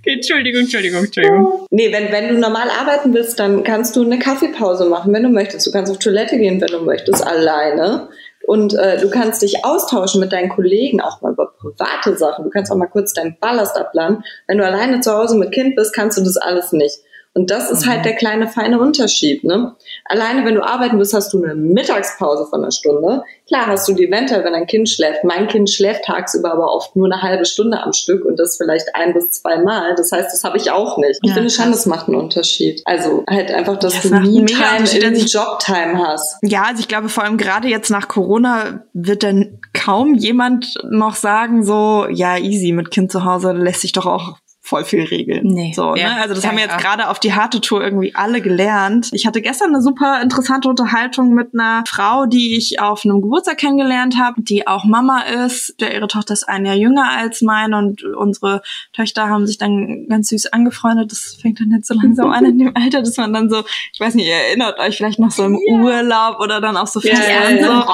[0.00, 1.66] Okay, Entschuldigung, Entschuldigung, Entschuldigung.
[1.70, 5.30] Nee, wenn, wenn du normal arbeiten willst, dann kannst du eine Kaffeepause machen, wenn du
[5.30, 5.66] möchtest.
[5.66, 8.08] Du kannst auf Toilette gehen, wenn du möchtest, alleine.
[8.46, 12.44] Und äh, du kannst dich austauschen mit deinen Kollegen, auch mal über private Sachen.
[12.44, 14.24] Du kannst auch mal kurz deinen Ballast abladen.
[14.48, 16.98] Wenn du alleine zu Hause mit Kind bist, kannst du das alles nicht.
[17.38, 19.44] Und das ist halt der kleine, feine Unterschied.
[19.44, 19.76] Ne?
[20.06, 23.22] Alleine, wenn du arbeiten bist, hast du eine Mittagspause von einer Stunde.
[23.46, 25.22] Klar hast du die eventuell, wenn dein Kind schläft.
[25.22, 28.86] Mein Kind schläft tagsüber aber oft nur eine halbe Stunde am Stück und das vielleicht
[28.96, 29.94] ein bis zwei Mal.
[29.94, 31.20] Das heißt, das habe ich auch nicht.
[31.22, 32.82] Ich Ja, finde schon, das macht einen Unterschied.
[32.86, 36.38] Also halt einfach, dass Das du Me-Time in Also ich- Jobtime hast.
[36.42, 41.14] Ja, also ich glaube, vor allem gerade jetzt nach Corona wird dann kaum jemand noch
[41.14, 45.46] sagen, so, ja, easy, mit Kind zu Hause lässt sich doch auch voll viel regeln.
[45.46, 46.20] Nee, so, ja, ne?
[46.20, 49.08] Also das haben wir jetzt gerade auf die harte Tour irgendwie alle gelernt.
[49.12, 53.58] Ich hatte gestern eine super interessante Unterhaltung mit einer Frau, die ich auf einem Geburtstag
[53.58, 55.80] kennengelernt habe, die auch Mama ist.
[55.80, 58.62] Der, ihre Tochter ist ein Jahr jünger als meine und unsere
[58.92, 61.10] Töchter haben sich dann ganz süß angefreundet.
[61.12, 64.00] Das fängt dann jetzt so langsam an in dem Alter, dass man dann so, ich
[64.00, 67.14] weiß nicht, ihr erinnert euch vielleicht noch so im Urlaub oder dann auch so ja,
[67.48, 67.86] und ja.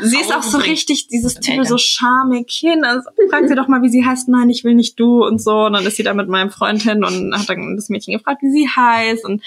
[0.00, 0.06] so.
[0.06, 2.84] Sie ist auch so richtig dieses Typ, so charmig hin.
[2.84, 4.28] Also, fragt sie doch mal, wie sie heißt.
[4.28, 5.66] Nein, ich will nicht du und so.
[5.66, 8.42] Und dann ist sie da mit meinem Freund hin und hat dann das Mädchen gefragt,
[8.42, 9.24] wie sie heißt.
[9.24, 9.42] Und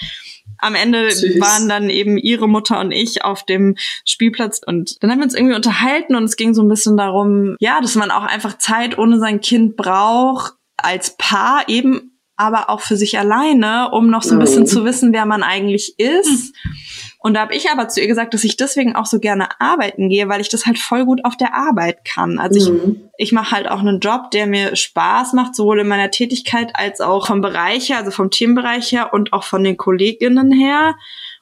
[0.58, 1.40] am Ende Süß.
[1.40, 5.34] waren dann eben ihre Mutter und ich auf dem Spielplatz und dann haben wir uns
[5.34, 8.96] irgendwie unterhalten und es ging so ein bisschen darum, ja, dass man auch einfach Zeit
[8.98, 14.34] ohne sein Kind braucht als Paar eben, aber auch für sich alleine, um noch so
[14.34, 14.66] ein bisschen Mhm.
[14.66, 16.54] zu wissen, wer man eigentlich ist.
[17.26, 20.08] Und da habe ich aber zu ihr gesagt, dass ich deswegen auch so gerne arbeiten
[20.08, 22.38] gehe, weil ich das halt voll gut auf der Arbeit kann.
[22.38, 23.00] Also ich Mhm.
[23.18, 27.00] ich mache halt auch einen Job, der mir Spaß macht, sowohl in meiner Tätigkeit als
[27.00, 30.94] auch vom Bereich her, also vom Themenbereich her und auch von den Kolleginnen her.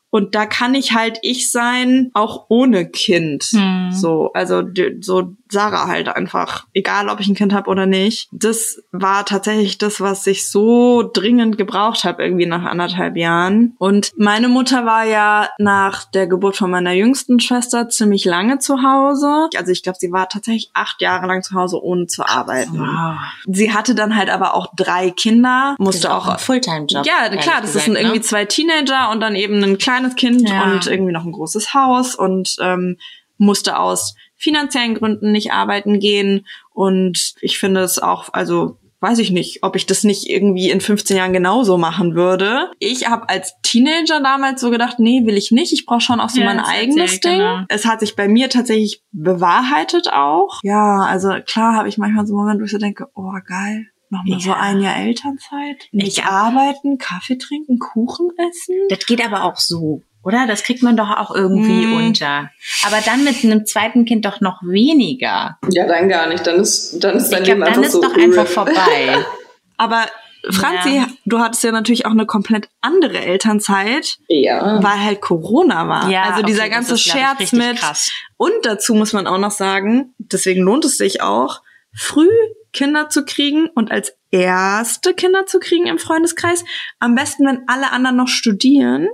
[0.09, 3.45] Und da kann ich halt ich sein, auch ohne Kind.
[3.51, 3.91] Hm.
[3.93, 4.63] So, also
[5.01, 8.29] so Sarah halt einfach, egal ob ich ein Kind habe oder nicht.
[8.33, 13.75] Das war tatsächlich das, was ich so dringend gebraucht habe, irgendwie nach anderthalb Jahren.
[13.79, 18.83] Und meine Mutter war ja nach der Geburt von meiner jüngsten Schwester ziemlich lange zu
[18.83, 19.49] Hause.
[19.57, 22.81] Also ich glaube, sie war tatsächlich acht Jahre lang zu Hause, ohne zu arbeiten.
[22.81, 23.19] Wow.
[23.47, 27.07] Sie hatte dann halt aber auch drei Kinder, musste auch auch ein Fulltime-Job.
[27.07, 28.23] ja, klar, das gesagt, sind irgendwie ne?
[28.23, 30.65] zwei Teenager und dann eben ein kleines Kind Ja.
[30.65, 32.97] und irgendwie noch ein großes Haus und ähm,
[33.39, 36.47] musste aus finanziellen Gründen nicht arbeiten gehen.
[36.73, 40.81] Und ich finde es auch, also weiß ich nicht, ob ich das nicht irgendwie in
[40.81, 42.71] 15 Jahren genauso machen würde.
[42.79, 45.75] Ich habe als Teenager damals so gedacht, nee, will ich nicht.
[45.75, 47.33] Ich brauche schon auch so Ja, mein eigenes Ding.
[47.39, 47.65] genau.
[47.69, 50.61] Es hat sich bei mir tatsächlich bewahrheitet auch.
[50.63, 54.41] Ja, also klar habe ich manchmal so Momente, wo ich so denke, oh geil, nochmal
[54.41, 54.61] so Ja.
[54.61, 55.89] ein Jahr Elternzeit.
[55.93, 58.77] Nicht Ich- arbeiten, Kaffee trinken, Kuchen essen.
[58.89, 60.47] Das geht aber auch so, oder?
[60.47, 61.97] Das kriegt man doch auch irgendwie Mm.
[61.97, 62.51] unter.
[62.87, 65.59] Aber dann mit einem zweiten Kind doch noch weniger.
[65.71, 66.47] Ja, dann gar nicht.
[66.47, 68.23] Dann ist, dann ist dein Ich glaube, Leben dann einfach ist so doch öde.
[68.25, 69.25] einfach vorbei.
[69.77, 70.05] Aber
[70.51, 71.07] Franzi, Ja.
[71.25, 74.83] du hattest ja natürlich auch eine komplett andere Elternzeit, Ja.
[74.83, 76.05] weil halt Corona war.
[76.05, 77.79] also dieser okay, ganze ist, glaub ich, Scherz mit.
[77.79, 78.11] Krass.
[78.37, 81.63] Und dazu muss man auch noch sagen, deswegen lohnt es sich auch,
[81.95, 82.29] früh
[82.75, 86.65] Kinder zu kriegen und als erste Kinder zu kriegen im Freundeskreis.
[86.99, 89.09] Am besten, wenn alle anderen noch studieren.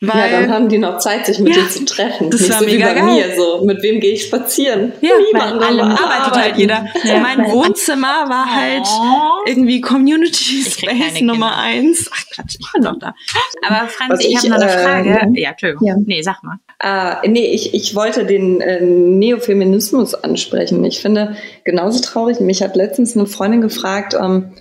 [0.00, 2.30] Weil, ja, dann haben die noch Zeit, sich mit Ja, dir zu treffen.
[2.30, 3.04] das Nicht war so wie mega bei geil.
[3.04, 3.64] mir so.
[3.64, 4.92] Mit wem gehe ich spazieren?
[5.00, 6.86] Ja, Niemand, alle arbeitet halt jeder.
[7.04, 7.20] Ja.
[7.20, 9.44] Mein Wohnzimmer war halt Oh.
[9.46, 11.32] irgendwie Community Space Kinder.
[11.34, 12.10] Nummer eins.
[12.12, 13.14] Ach Quatsch, ich bin doch da.
[13.68, 15.08] Aber Franz, Was ich, ich, habe noch eine äh, Frage.
[15.10, 15.26] ja.
[15.34, 15.86] ja, Entschuldigung.
[15.88, 15.94] Ja.
[16.04, 16.58] Nee, sag mal.
[16.82, 20.84] Äh, nee, ich, ich wollte den äh, Neofeminismus ansprechen.
[20.84, 22.40] Ich finde genauso traurig.
[22.40, 24.52] Mich hat letztens eine Freundin gefragt, ähm,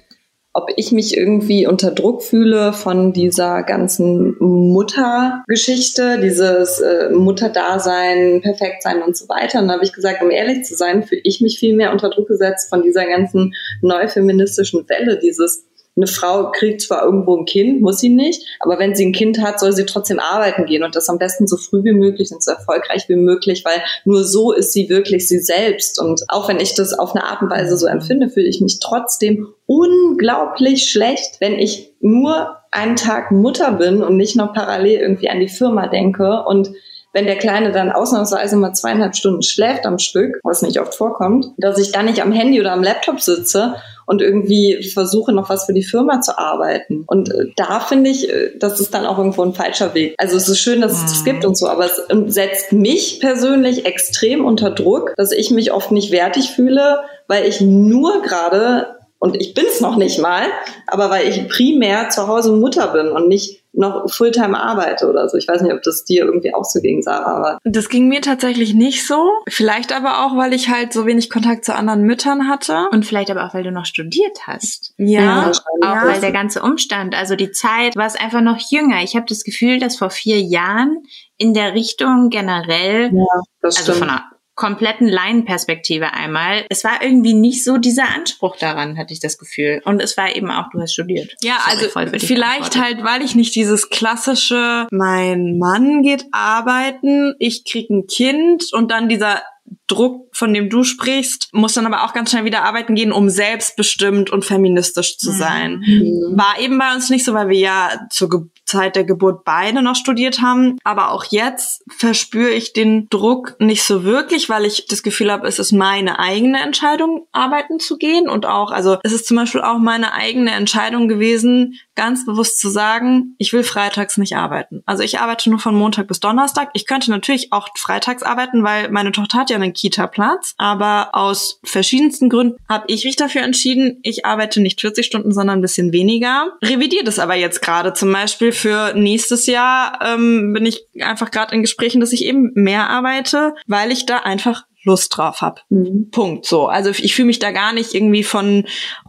[0.58, 9.04] ob ich mich irgendwie unter Druck fühle von dieser ganzen Muttergeschichte, dieses äh, Mutterdasein, Perfektsein
[9.04, 9.60] und so weiter.
[9.60, 12.10] Und da habe ich gesagt, um ehrlich zu sein, fühle ich mich viel mehr unter
[12.10, 15.66] Druck gesetzt von dieser ganzen neufeministischen Welle, dieses
[15.96, 19.42] eine Frau kriegt zwar irgendwo ein Kind, muss sie nicht, aber wenn sie ein Kind
[19.42, 22.44] hat, soll sie trotzdem arbeiten gehen und das am besten so früh wie möglich und
[22.44, 26.02] so erfolgreich wie möglich, weil nur so ist sie wirklich sie selbst.
[26.02, 28.80] Und auch wenn ich das auf eine Art und Weise so empfinde, fühle ich mich
[28.80, 35.30] trotzdem unglaublich schlecht, wenn ich nur einen Tag Mutter bin und nicht noch parallel irgendwie
[35.30, 36.72] an die Firma denke und
[37.14, 41.48] wenn der Kleine dann ausnahmsweise mal zweieinhalb Stunden schläft am Stück, was nicht oft vorkommt,
[41.58, 43.76] dass ich dann nicht am Handy oder am Laptop sitze
[44.06, 47.04] und irgendwie versuche, noch was für die Firma zu arbeiten.
[47.08, 50.16] Und äh, da finde ich, äh, das ist dann auch irgendwo ein falscher Weg.
[50.18, 51.26] Also es ist schön, dass es das Mhm.
[51.26, 55.72] gibt und so, aber es ähm, setzt mich persönlich extrem unter Druck, dass ich mich
[55.72, 58.95] oft nicht wertig fühle, weil ich nur gerade,
[59.26, 60.46] und ich bin es noch nicht mal,
[60.86, 65.36] aber weil ich primär zu Hause Mutter bin und nicht noch Fulltime arbeite oder so.
[65.36, 67.36] Ich weiß nicht, ob das dir irgendwie auch so ging, Sarah.
[67.36, 69.32] Aber das ging mir tatsächlich nicht so.
[69.50, 72.88] Vielleicht aber auch, weil ich halt so wenig Kontakt zu anderen Müttern hatte.
[72.92, 74.94] Und vielleicht aber auch, weil du noch studiert hast.
[74.98, 76.06] Ja, ja auch ja.
[76.06, 79.02] weil der ganze Umstand, also die Zeit, war es einfach noch jünger.
[79.04, 81.04] Ich habe das Gefühl, dass vor vier Jahren
[81.38, 83.26] in der Richtung generell, ja,
[83.62, 84.12] das also stimmt.
[84.12, 84.20] von
[84.56, 86.66] kompletten Laienperspektive einmal.
[86.70, 89.82] Es war irgendwie nicht so dieser Anspruch daran, hatte ich das Gefühl.
[89.84, 91.36] Und es war eben auch, du hast studiert.
[91.42, 91.88] Ja, also
[92.18, 98.72] vielleicht halt, weil ich nicht dieses klassische, mein Mann geht arbeiten, ich krieg ein Kind
[98.72, 99.42] und dann dieser
[99.88, 103.30] Druck, von dem du sprichst, muss dann aber auch ganz schnell wieder arbeiten gehen, um
[103.30, 105.38] selbstbestimmt und feministisch zu mhm.
[105.38, 105.72] sein.
[105.86, 106.38] Mhm.
[106.38, 109.82] War eben bei uns nicht so, weil wir ja zur Ge Zeit der Geburt beide
[109.82, 110.78] noch studiert haben.
[110.84, 115.48] Aber auch jetzt verspüre ich den Druck nicht so wirklich, weil ich das Gefühl habe,
[115.48, 118.28] es ist meine eigene Entscheidung, arbeiten zu gehen.
[118.28, 122.70] Und auch, also es ist zum Beispiel auch meine eigene Entscheidung gewesen, ganz bewusst zu
[122.70, 124.82] sagen, ich will freitags nicht arbeiten.
[124.86, 126.70] Also ich arbeite nur von Montag bis Donnerstag.
[126.74, 130.56] Ich könnte natürlich auch freitags arbeiten, weil meine Tochter hat ja einen Kita-Platz.
[130.58, 135.60] Aber aus verschiedensten Gründen habe ich mich dafür entschieden, ich arbeite nicht 40 Stunden, sondern
[135.60, 136.48] ein bisschen weniger.
[136.64, 141.54] Revidiere das aber jetzt gerade zum Beispiel für nächstes Jahr ähm, bin ich einfach gerade
[141.54, 145.62] in Gesprächen, dass ich eben mehr arbeite, weil ich da einfach Lust drauf habe.
[145.70, 146.10] Mhm.
[146.12, 146.46] Punkt.
[146.46, 146.68] So.
[146.68, 148.66] Also ich fühle mich da gar nicht irgendwie von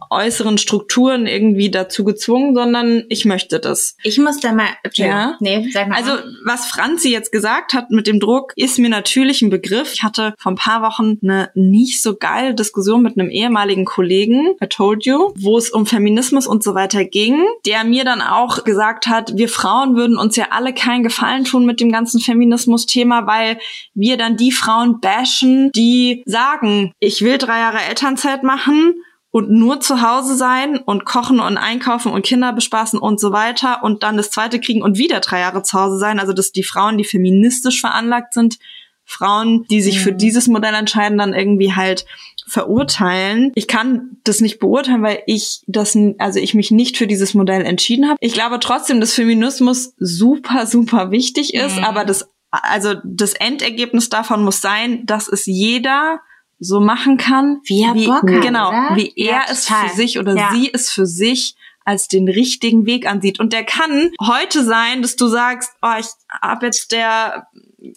[0.09, 3.95] äußeren Strukturen irgendwie dazu gezwungen, sondern ich möchte das.
[4.03, 4.67] Ich muss da mal.
[4.93, 5.37] Ja.
[5.39, 5.97] Nee, sag mal.
[5.97, 6.11] Also
[6.45, 9.93] was Franzi jetzt gesagt hat mit dem Druck, ist mir natürlich ein Begriff.
[9.93, 14.55] Ich hatte vor ein paar Wochen eine nicht so geile Diskussion mit einem ehemaligen Kollegen,
[14.63, 18.63] I told you, wo es um Feminismus und so weiter ging, der mir dann auch
[18.63, 23.27] gesagt hat, wir Frauen würden uns ja alle keinen Gefallen tun mit dem ganzen Feminismus-Thema,
[23.27, 23.59] weil
[23.93, 28.95] wir dann die Frauen bashen, die sagen, ich will drei Jahre Elternzeit machen
[29.37, 33.83] und nur zu Hause sein und kochen und einkaufen und Kinder bespaßen und so weiter
[33.83, 36.19] und dann das zweite kriegen und wieder drei Jahre zu Hause sein.
[36.19, 38.57] Also dass die Frauen, die feministisch veranlagt sind,
[39.05, 40.01] Frauen, die sich mhm.
[40.01, 42.07] für dieses Modell entscheiden, dann irgendwie halt
[42.47, 43.51] verurteilen.
[43.53, 47.63] Ich kann das nicht beurteilen, weil ich das, also ich mich nicht für dieses Modell
[47.63, 48.17] entschieden habe.
[48.19, 51.83] Ich glaube trotzdem, dass Feminismus super, super wichtig ist, mhm.
[51.83, 56.21] aber das also das Endergebnis davon muss sein, dass es jeder
[56.59, 58.95] so machen kann, wie er wie, Bock hat, genau, oder?
[58.95, 60.49] wie er ja, es für sich oder ja.
[60.51, 61.55] sie es für sich
[61.87, 63.39] als den richtigen Weg ansieht.
[63.39, 66.07] Und der kann heute sein, dass du sagst, oh, ich
[66.41, 67.47] habe jetzt der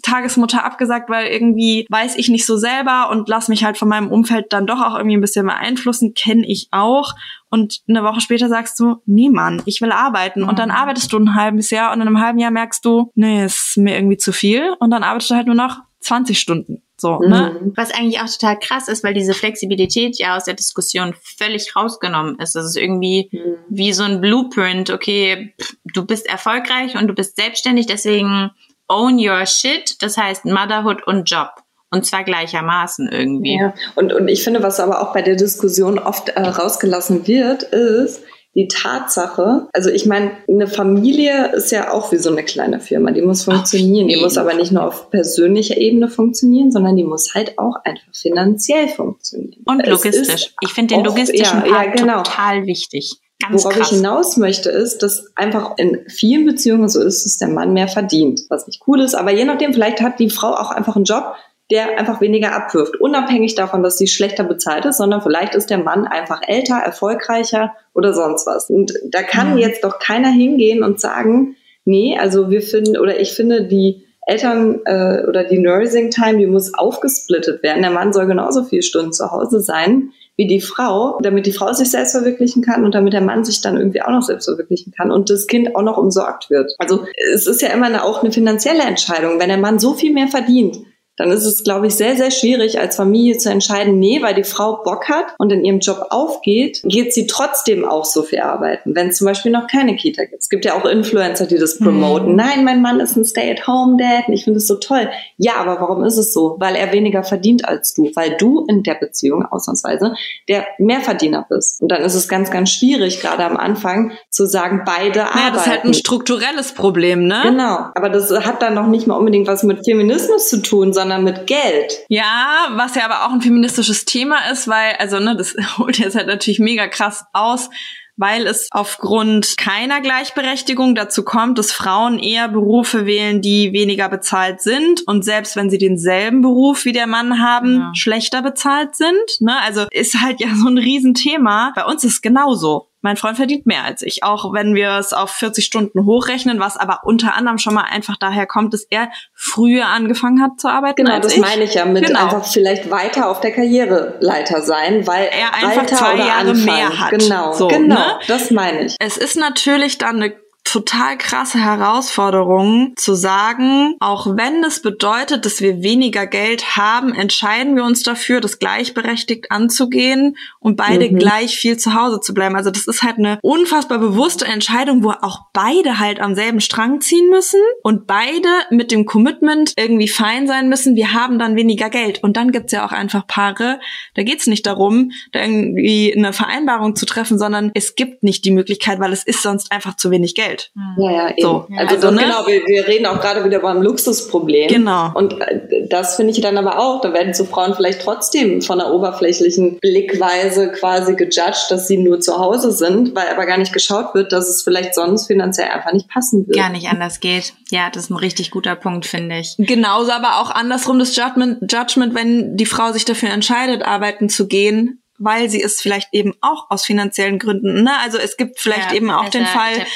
[0.02, 4.12] Tagesmutter abgesagt, weil irgendwie weiß ich nicht so selber und lass mich halt von meinem
[4.12, 7.14] Umfeld dann doch auch irgendwie ein bisschen beeinflussen, kenne ich auch.
[7.48, 10.44] Und eine Woche später sagst du, nee Mann, ich will arbeiten.
[10.44, 10.76] Und dann mhm.
[10.76, 13.96] arbeitest du ein halbes Jahr und in einem halben Jahr merkst du, nee, ist mir
[13.96, 14.74] irgendwie zu viel.
[14.78, 16.82] Und dann arbeitest du halt nur noch 20 Stunden.
[17.01, 17.26] So, ne?
[17.26, 17.30] mhm.
[17.68, 17.72] ne?
[17.76, 22.38] Was eigentlich auch total krass ist, weil diese Flexibilität ja aus der Diskussion völlig rausgenommen
[22.38, 22.55] ist.
[22.55, 23.57] Das ist irgendwie mhm.
[23.68, 24.90] wie so ein Blueprint.
[24.90, 28.51] Okay, du bist erfolgreich und du bist selbstständig, deswegen
[28.88, 31.51] own your shit, das heißt Motherhood und Job.
[31.92, 33.59] Und zwar gleichermaßen irgendwie.
[33.59, 37.64] Ja, und, und ich finde, was aber auch bei der Diskussion oft äh, rausgelassen wird,
[37.64, 38.22] ist
[38.55, 43.12] die Tatsache, also ich meine, eine Familie ist ja auch wie so eine kleine Firma,
[43.12, 47.34] die muss funktionieren, die muss aber nicht nur auf persönlicher Ebene funktionieren, sondern die muss
[47.34, 49.62] halt auch einfach finanziell funktionieren.
[49.64, 50.55] Und logistisch.
[50.62, 52.22] Ich finde den logistischen ja, Part ja, genau.
[52.22, 53.20] total wichtig.
[53.40, 53.90] Ganz Worauf krass.
[53.90, 57.88] ich hinaus möchte, ist, dass einfach in vielen Beziehungen so ist, dass der Mann mehr
[57.88, 59.14] verdient, was nicht cool ist.
[59.14, 61.34] Aber je nachdem, vielleicht hat die Frau auch einfach einen Job,
[61.70, 65.78] der einfach weniger abwirft, unabhängig davon, dass sie schlechter bezahlt ist, sondern vielleicht ist der
[65.78, 68.70] Mann einfach älter, erfolgreicher oder sonst was.
[68.70, 69.58] Und da kann mhm.
[69.58, 74.80] jetzt doch keiner hingehen und sagen, nee, also wir finden oder ich finde die Eltern
[74.84, 77.82] äh, oder die Nursing Time, die muss aufgesplittet werden.
[77.82, 81.70] Der Mann soll genauso viele Stunden zu Hause sein wie die Frau, damit die Frau
[81.74, 84.90] sich selbst verwirklichen kann und damit der Mann sich dann irgendwie auch noch selbst verwirklichen
[84.90, 86.72] kann und das Kind auch noch umsorgt wird.
[86.78, 87.04] Also
[87.34, 89.38] es ist ja immer eine, auch eine finanzielle Entscheidung.
[89.38, 90.78] Wenn der Mann so viel mehr verdient,
[91.16, 94.44] dann ist es, glaube ich, sehr, sehr schwierig als Familie zu entscheiden, nee, weil die
[94.44, 98.94] Frau Bock hat und in ihrem Job aufgeht, geht sie trotzdem auch so viel arbeiten,
[98.94, 100.40] wenn es zum Beispiel noch keine Kita gibt.
[100.40, 102.30] Es gibt ja auch Influencer, die das promoten.
[102.30, 102.36] Mhm.
[102.36, 105.11] Nein, mein Mann ist ein Stay-at-home-Dad und ich finde es so toll.
[105.36, 106.56] Ja, aber warum ist es so?
[106.58, 110.14] Weil er weniger verdient als du, weil du in der Beziehung ausnahmsweise
[110.48, 111.82] der Mehrverdiener bist.
[111.82, 115.52] Und dann ist es ganz, ganz schwierig, gerade am Anfang, zu sagen, beide arbeiten.
[115.54, 117.40] Das ist halt ein strukturelles Problem, ne?
[117.42, 117.86] Genau.
[117.94, 121.46] Aber das hat dann noch nicht mal unbedingt was mit Feminismus zu tun, sondern mit
[121.46, 122.05] Geld.
[122.09, 126.14] Ja, was ja aber auch ein feministisches Thema ist, weil, also, ne, das holt jetzt
[126.14, 127.70] halt natürlich mega krass aus,
[128.18, 134.61] weil es aufgrund keiner Gleichberechtigung dazu kommt, dass Frauen eher Berufe wählen, die weniger bezahlt
[134.61, 137.92] sind und selbst wenn sie denselben Beruf wie der Mann haben, ja.
[137.94, 139.40] schlechter bezahlt sind.
[139.40, 139.57] Ne?
[139.62, 141.72] Also ist halt ja so ein Riesenthema.
[141.74, 142.89] Bei uns ist es genauso.
[143.03, 146.76] Mein Freund verdient mehr als ich, auch wenn wir es auf 40 Stunden hochrechnen, was
[146.76, 151.05] aber unter anderem schon mal einfach daher kommt, dass er früher angefangen hat zu arbeiten.
[151.05, 151.40] Genau, das ich.
[151.40, 152.24] meine ich ja mit genau.
[152.24, 156.64] einfach vielleicht weiter auf der Karriereleiter sein, weil er einfach Alter zwei Jahre Anfang.
[156.64, 157.11] mehr hat.
[157.11, 158.18] Genau, so, genau, ne?
[158.28, 158.96] das meine ich.
[158.98, 160.34] Es ist natürlich dann eine
[160.72, 167.74] total krasse Herausforderung zu sagen, auch wenn es bedeutet, dass wir weniger Geld haben, entscheiden
[167.76, 171.18] wir uns dafür, das gleichberechtigt anzugehen und beide mhm.
[171.18, 172.56] gleich viel zu Hause zu bleiben.
[172.56, 177.00] Also das ist halt eine unfassbar bewusste Entscheidung, wo auch beide halt am selben Strang
[177.00, 181.90] ziehen müssen und beide mit dem Commitment irgendwie fein sein müssen, wir haben dann weniger
[181.90, 182.22] Geld.
[182.22, 183.80] Und dann gibt's ja auch einfach Paare,
[184.14, 188.50] da geht's nicht darum, da irgendwie eine Vereinbarung zu treffen, sondern es gibt nicht die
[188.50, 190.59] Möglichkeit, weil es ist sonst einfach zu wenig Geld.
[190.61, 190.70] Geld.
[190.98, 191.42] Ja, ja, eben.
[191.42, 191.66] So.
[191.76, 192.22] Also, also ne?
[192.22, 194.68] genau, wir, wir reden auch gerade wieder über ein Luxusproblem.
[194.68, 195.11] Genau.
[195.14, 198.80] Und äh, das finde ich dann aber auch, da werden so Frauen vielleicht trotzdem von
[198.80, 203.72] einer oberflächlichen Blickweise quasi gejudged, dass sie nur zu Hause sind, weil aber gar nicht
[203.72, 206.56] geschaut wird, dass es vielleicht sonst finanziell einfach nicht passen wird.
[206.56, 207.54] Gar nicht anders geht.
[207.70, 209.54] Ja, das ist ein richtig guter Punkt, finde ich.
[209.58, 214.46] Genauso aber auch andersrum das Judgment, Judgment, wenn die Frau sich dafür entscheidet, arbeiten zu
[214.46, 217.92] gehen, weil sie es vielleicht eben auch aus finanziellen Gründen, ne?
[218.02, 219.86] Also es gibt vielleicht ja, eben auch den Fall,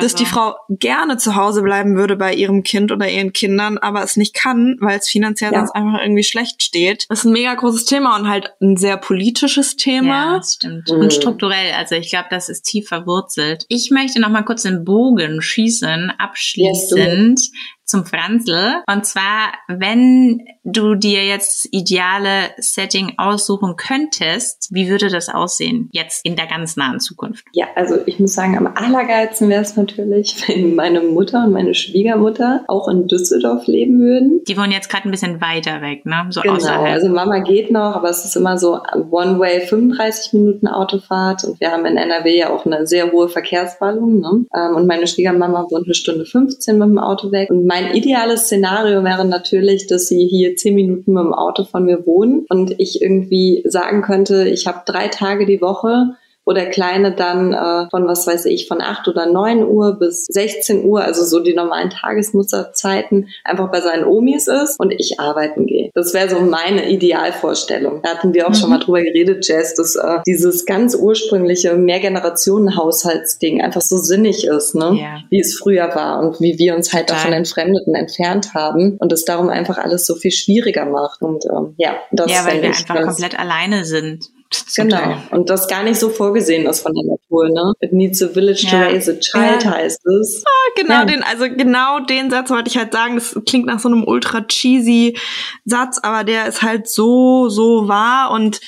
[0.00, 0.18] dass so.
[0.18, 4.16] die Frau gerne zu Hause bleiben würde bei ihrem Kind oder ihren Kindern, aber es
[4.16, 5.60] nicht kann, weil es finanziell ja.
[5.60, 7.06] sonst einfach irgendwie schlecht steht.
[7.08, 10.32] Das ist ein mega großes Thema und halt ein sehr politisches Thema.
[10.32, 10.90] Ja, das stimmt.
[10.90, 11.00] Mhm.
[11.00, 13.64] Und strukturell, also ich glaube, das ist tief verwurzelt.
[13.68, 17.40] Ich möchte noch mal kurz den Bogen schießen, abschließend.
[17.40, 17.50] Yes,
[17.86, 18.82] zum Franzl.
[18.92, 25.88] Und zwar, wenn du dir jetzt das ideale Setting aussuchen könntest, wie würde das aussehen
[25.92, 27.44] jetzt in der ganz nahen Zukunft?
[27.52, 31.74] Ja, also ich muss sagen, am allergeilsten wäre es natürlich, wenn meine Mutter und meine
[31.74, 34.42] Schwiegermutter auch in Düsseldorf leben würden.
[34.46, 36.26] Die wohnen jetzt gerade ein bisschen weiter weg, ne?
[36.30, 36.92] So genau, außerhalb.
[36.92, 38.80] also Mama geht noch, aber es ist immer so
[39.10, 44.20] One-Way 35 Minuten Autofahrt und wir haben in NRW ja auch eine sehr hohe Verkehrsballung.
[44.20, 44.46] Ne?
[44.54, 48.44] Ähm, und meine Schwiegermama wohnt eine Stunde 15 mit dem Auto weg und mein ideales
[48.44, 52.74] Szenario wäre natürlich, dass sie hier zehn Minuten mit dem Auto von mir wohnen und
[52.78, 56.14] ich irgendwie sagen könnte, ich habe drei Tage die Woche
[56.46, 60.26] wo der Kleine dann äh, von, was weiß ich, von 8 oder 9 Uhr bis
[60.26, 65.66] 16 Uhr, also so die normalen Tagesmusterzeiten, einfach bei seinen Omis ist und ich arbeiten
[65.66, 65.90] gehe.
[65.94, 68.00] Das wäre so meine Idealvorstellung.
[68.02, 68.54] Da hatten wir auch mhm.
[68.54, 74.76] schon mal drüber geredet, Jess, dass äh, dieses ganz ursprüngliche Mehrgenerationen-Haushaltsding einfach so sinnig ist,
[74.76, 74.92] ne?
[74.92, 75.22] Yeah.
[75.30, 77.22] Wie es früher war und wie wir uns halt Total.
[77.22, 81.22] davon Entfremdeten entfernt haben und es darum einfach alles so viel schwieriger macht.
[81.22, 84.30] Und ähm, ja, das Ja, weil wir einfach komplett alleine sind.
[84.76, 85.16] Genau.
[85.30, 87.72] Und das gar nicht so vorgesehen ist von der Natur, ne?
[87.80, 88.70] It needs a village ja.
[88.70, 89.70] to raise a child ja.
[89.72, 90.44] heißt es.
[90.46, 91.04] Ah, genau ja.
[91.04, 93.16] den, also genau den Satz wollte ich halt sagen.
[93.16, 95.16] Das klingt nach so einem ultra cheesy
[95.64, 98.60] Satz, aber der ist halt so, so wahr und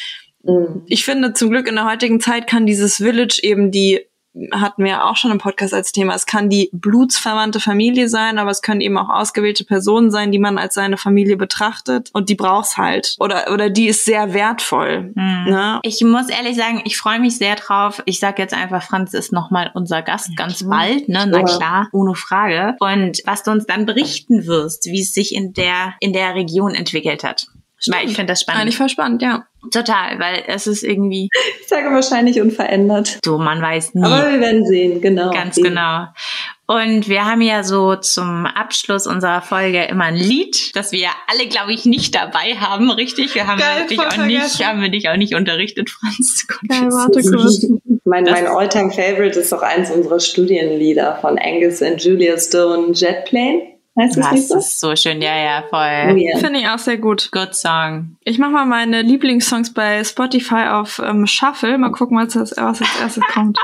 [0.42, 0.82] mhm.
[0.86, 4.07] ich finde, zum Glück in der heutigen Zeit kann dieses Village eben die
[4.52, 6.14] hatten wir auch schon im Podcast als Thema.
[6.14, 10.38] Es kann die blutsverwandte Familie sein, aber es können eben auch ausgewählte Personen sein, die
[10.38, 13.16] man als seine Familie betrachtet und die braucht's halt.
[13.18, 15.12] Oder, oder die ist sehr wertvoll.
[15.14, 15.44] Mhm.
[15.46, 15.80] Ne?
[15.82, 18.02] Ich muss ehrlich sagen, ich freue mich sehr drauf.
[18.06, 20.68] Ich sag jetzt einfach, Franz ist nochmal unser Gast ganz ja.
[20.68, 21.26] bald, ne?
[21.28, 22.76] Na klar, ohne Frage.
[22.80, 26.74] Und was du uns dann berichten wirst, wie es sich in der, in der Region
[26.74, 27.46] entwickelt hat.
[27.78, 27.96] Stimmt.
[27.96, 28.62] Weil ich finde das spannend.
[28.62, 29.46] Eigentlich voll spannend, ja.
[29.72, 31.28] Total, weil es ist irgendwie.
[31.60, 33.18] Ich sage wahrscheinlich unverändert.
[33.24, 34.04] So, man weiß nie.
[34.04, 35.30] Aber wir werden sehen, genau.
[35.30, 35.68] Ganz eben.
[35.68, 36.06] genau.
[36.66, 41.48] Und wir haben ja so zum Abschluss unserer Folge immer ein Lied, das wir alle,
[41.48, 43.34] glaube ich, nicht dabei haben, richtig?
[43.34, 46.46] Wir haben Geil, dich auch nicht, haben wir dich auch nicht unterrichtet, Franz.
[46.68, 47.66] Geil, warte kurz.
[48.04, 53.77] mein mein Alltime Favorite ist auch eins unserer Studienlieder von Angus und Julia Stone, Jetplane.
[53.98, 56.12] Heißt das, das ist so schön, ja, ja, voll.
[56.12, 56.38] Oh, yeah.
[56.38, 57.30] Finde ich auch sehr gut.
[57.32, 58.16] Good Song.
[58.24, 61.76] Ich mache mal meine Lieblingssongs bei Spotify auf ähm, Shuffle.
[61.78, 63.58] Mal gucken, was, das, was als erstes kommt.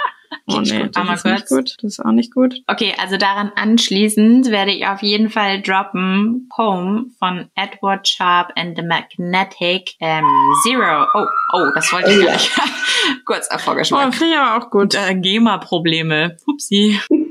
[0.46, 1.74] Oh nee, das ist nicht gut.
[1.80, 2.56] Das ist auch nicht gut.
[2.66, 8.76] Okay, also daran anschließend werde ich auf jeden Fall droppen Home von Edward Sharp and
[8.76, 10.24] the Magnetic ähm,
[10.66, 11.06] Zero.
[11.14, 12.50] Oh, oh, das wollte ich oh, gar nicht.
[13.24, 14.08] Kurz Vorgeschmack.
[14.08, 14.94] Oh, finde ich aber auch gut.
[14.94, 16.36] Äh, GEMA-Probleme.
[16.46, 17.00] Upsi.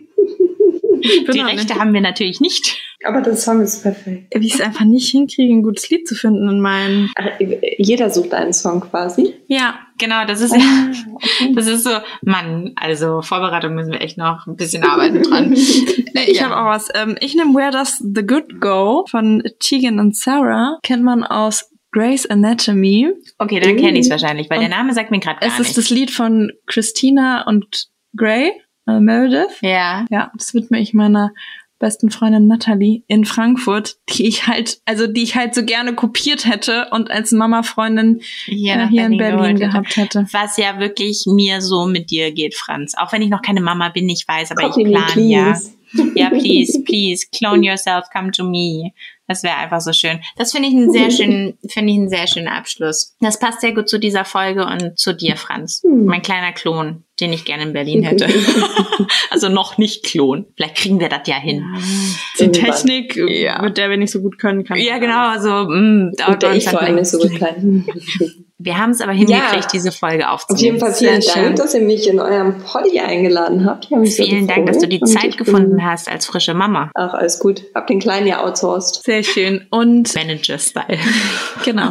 [1.03, 2.77] Die Rechte haben wir natürlich nicht.
[3.05, 4.33] Aber der Song ist perfekt.
[4.35, 7.11] Wie ich es einfach nicht hinkriege, ein gutes Lied zu finden in meinen.
[7.77, 9.33] Jeder sucht einen Song quasi.
[9.47, 10.25] Ja, genau.
[10.25, 10.55] Das ist,
[11.55, 11.91] das ist so,
[12.21, 15.53] Mann, also Vorbereitung müssen wir echt noch ein bisschen arbeiten dran.
[15.53, 16.49] ich ja.
[16.49, 16.89] habe auch was.
[16.95, 20.79] Ähm, ich nehme Where Does the Good Go von Tegan und Sarah.
[20.83, 23.13] Kennt man aus Grey's Anatomy.
[23.37, 25.59] Okay, dann kenne ich es wahrscheinlich, weil und der Name sagt mir gerade gar Es
[25.59, 28.51] ist das Lied von Christina und Grey,
[28.87, 29.61] äh, Meredith.
[29.61, 30.05] Ja.
[30.09, 31.31] Ja, das widme ich meiner
[31.83, 36.45] besten Freundin Natalie in Frankfurt, die ich halt, also die ich halt so gerne kopiert
[36.45, 40.25] hätte und als Mama-Freundin Hier, äh, hier in Berlin gehabt hätte.
[40.31, 42.93] Was ja wirklich mir so mit dir geht, Franz.
[42.97, 45.43] Auch wenn ich noch keine Mama bin, ich weiß, aber Copy ich me, plan ja.
[45.43, 45.71] please.
[46.15, 48.93] Ja, please, please, clone yourself, come to me.
[49.27, 50.19] Das wäre einfach so schön.
[50.37, 53.15] Das finde ich einen sehr schönen, finde ich einen sehr schönen Abschluss.
[53.19, 55.81] Das passt sehr gut zu dieser Folge und zu dir, Franz.
[55.83, 56.05] Hm.
[56.05, 58.27] Mein kleiner Klon, den ich gerne in Berlin hätte.
[59.29, 60.45] also noch nicht Klon.
[60.55, 61.63] Vielleicht kriegen wir das ja hin.
[62.39, 62.63] Die Irgendwann.
[62.71, 63.61] Technik, äh, Ja.
[63.61, 64.77] mit der wir nicht so gut können, kann.
[64.79, 65.29] Ja, genau.
[65.29, 67.85] Also mh, Und der bei uns ich vor dann allem nicht so gut kann.
[68.65, 69.67] Wir haben es aber hingekriegt, Ja.
[69.73, 70.63] diese Folge Auf aufzunehmen.
[70.65, 71.43] jeden Fall vielen Sehr schön.
[71.43, 73.89] Dank, dass ihr mich in eurem Poddy eingeladen habt.
[74.05, 76.89] Vielen Dank, dass du die Zeit gefunden hast als frische Mama.
[76.95, 77.63] Ach, alles gut.
[77.75, 79.03] Hab den Kleinen ja outsourced.
[79.03, 79.65] Sehr schön.
[79.69, 80.97] Und Manager-Style.
[81.65, 81.89] genau.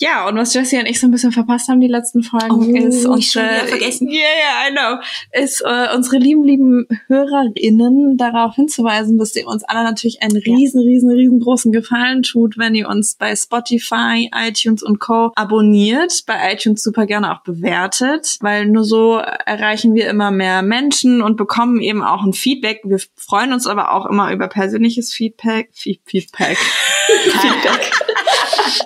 [0.00, 2.62] Ja, und was Jessie und ich so ein bisschen verpasst haben, die letzten Folgen, Oh,
[2.88, 4.08] ist unsere, wieder vergessen.
[4.08, 5.42] Yeah, yeah, I know.
[5.42, 10.80] Ist äh, unsere lieben, lieben HörerInnen darauf hinzuweisen, dass ihr uns alle natürlich einen riesen,
[10.80, 15.32] riesen, riesengroßen Gefallen tut, wenn ihr uns bei Spotify, iTunes und Co.
[15.34, 21.22] abonniert, bei iTunes super gerne auch bewertet, weil nur so erreichen wir immer mehr Menschen
[21.22, 22.80] und bekommen eben auch ein Feedback.
[22.84, 25.70] Wir freuen uns aber auch immer über persönliches Feedback.
[25.74, 26.58] Feed- Feedback.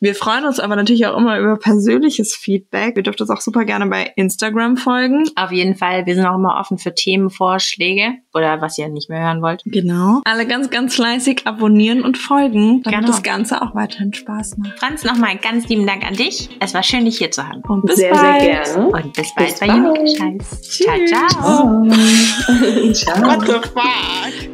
[0.01, 2.97] Wir freuen uns aber natürlich auch immer über persönliches Feedback.
[2.97, 5.25] Ihr dürft uns auch super gerne bei Instagram folgen.
[5.37, 9.23] Auf jeden Fall, wir sind auch immer offen für Themenvorschläge oder was ihr nicht mehr
[9.23, 9.63] hören wollt.
[9.67, 10.21] Genau.
[10.25, 13.13] Alle ganz, ganz fleißig abonnieren und folgen, damit Genau.
[13.13, 14.79] das Ganze auch weiterhin Spaß macht.
[14.79, 16.49] Franz, nochmal ganz lieben Dank an dich.
[16.61, 17.63] Es war schön, dich hier zu haben.
[17.69, 18.41] Und bis sehr, bald.
[18.43, 18.87] sehr gerne.
[18.89, 19.79] Und bis bald Bis bei bald.
[19.85, 20.61] Jugendscheiß.
[20.63, 21.11] Ciao, Tschüss.
[21.11, 21.85] ciao.
[22.93, 23.41] Ciao.
[23.41, 24.52] the fuck?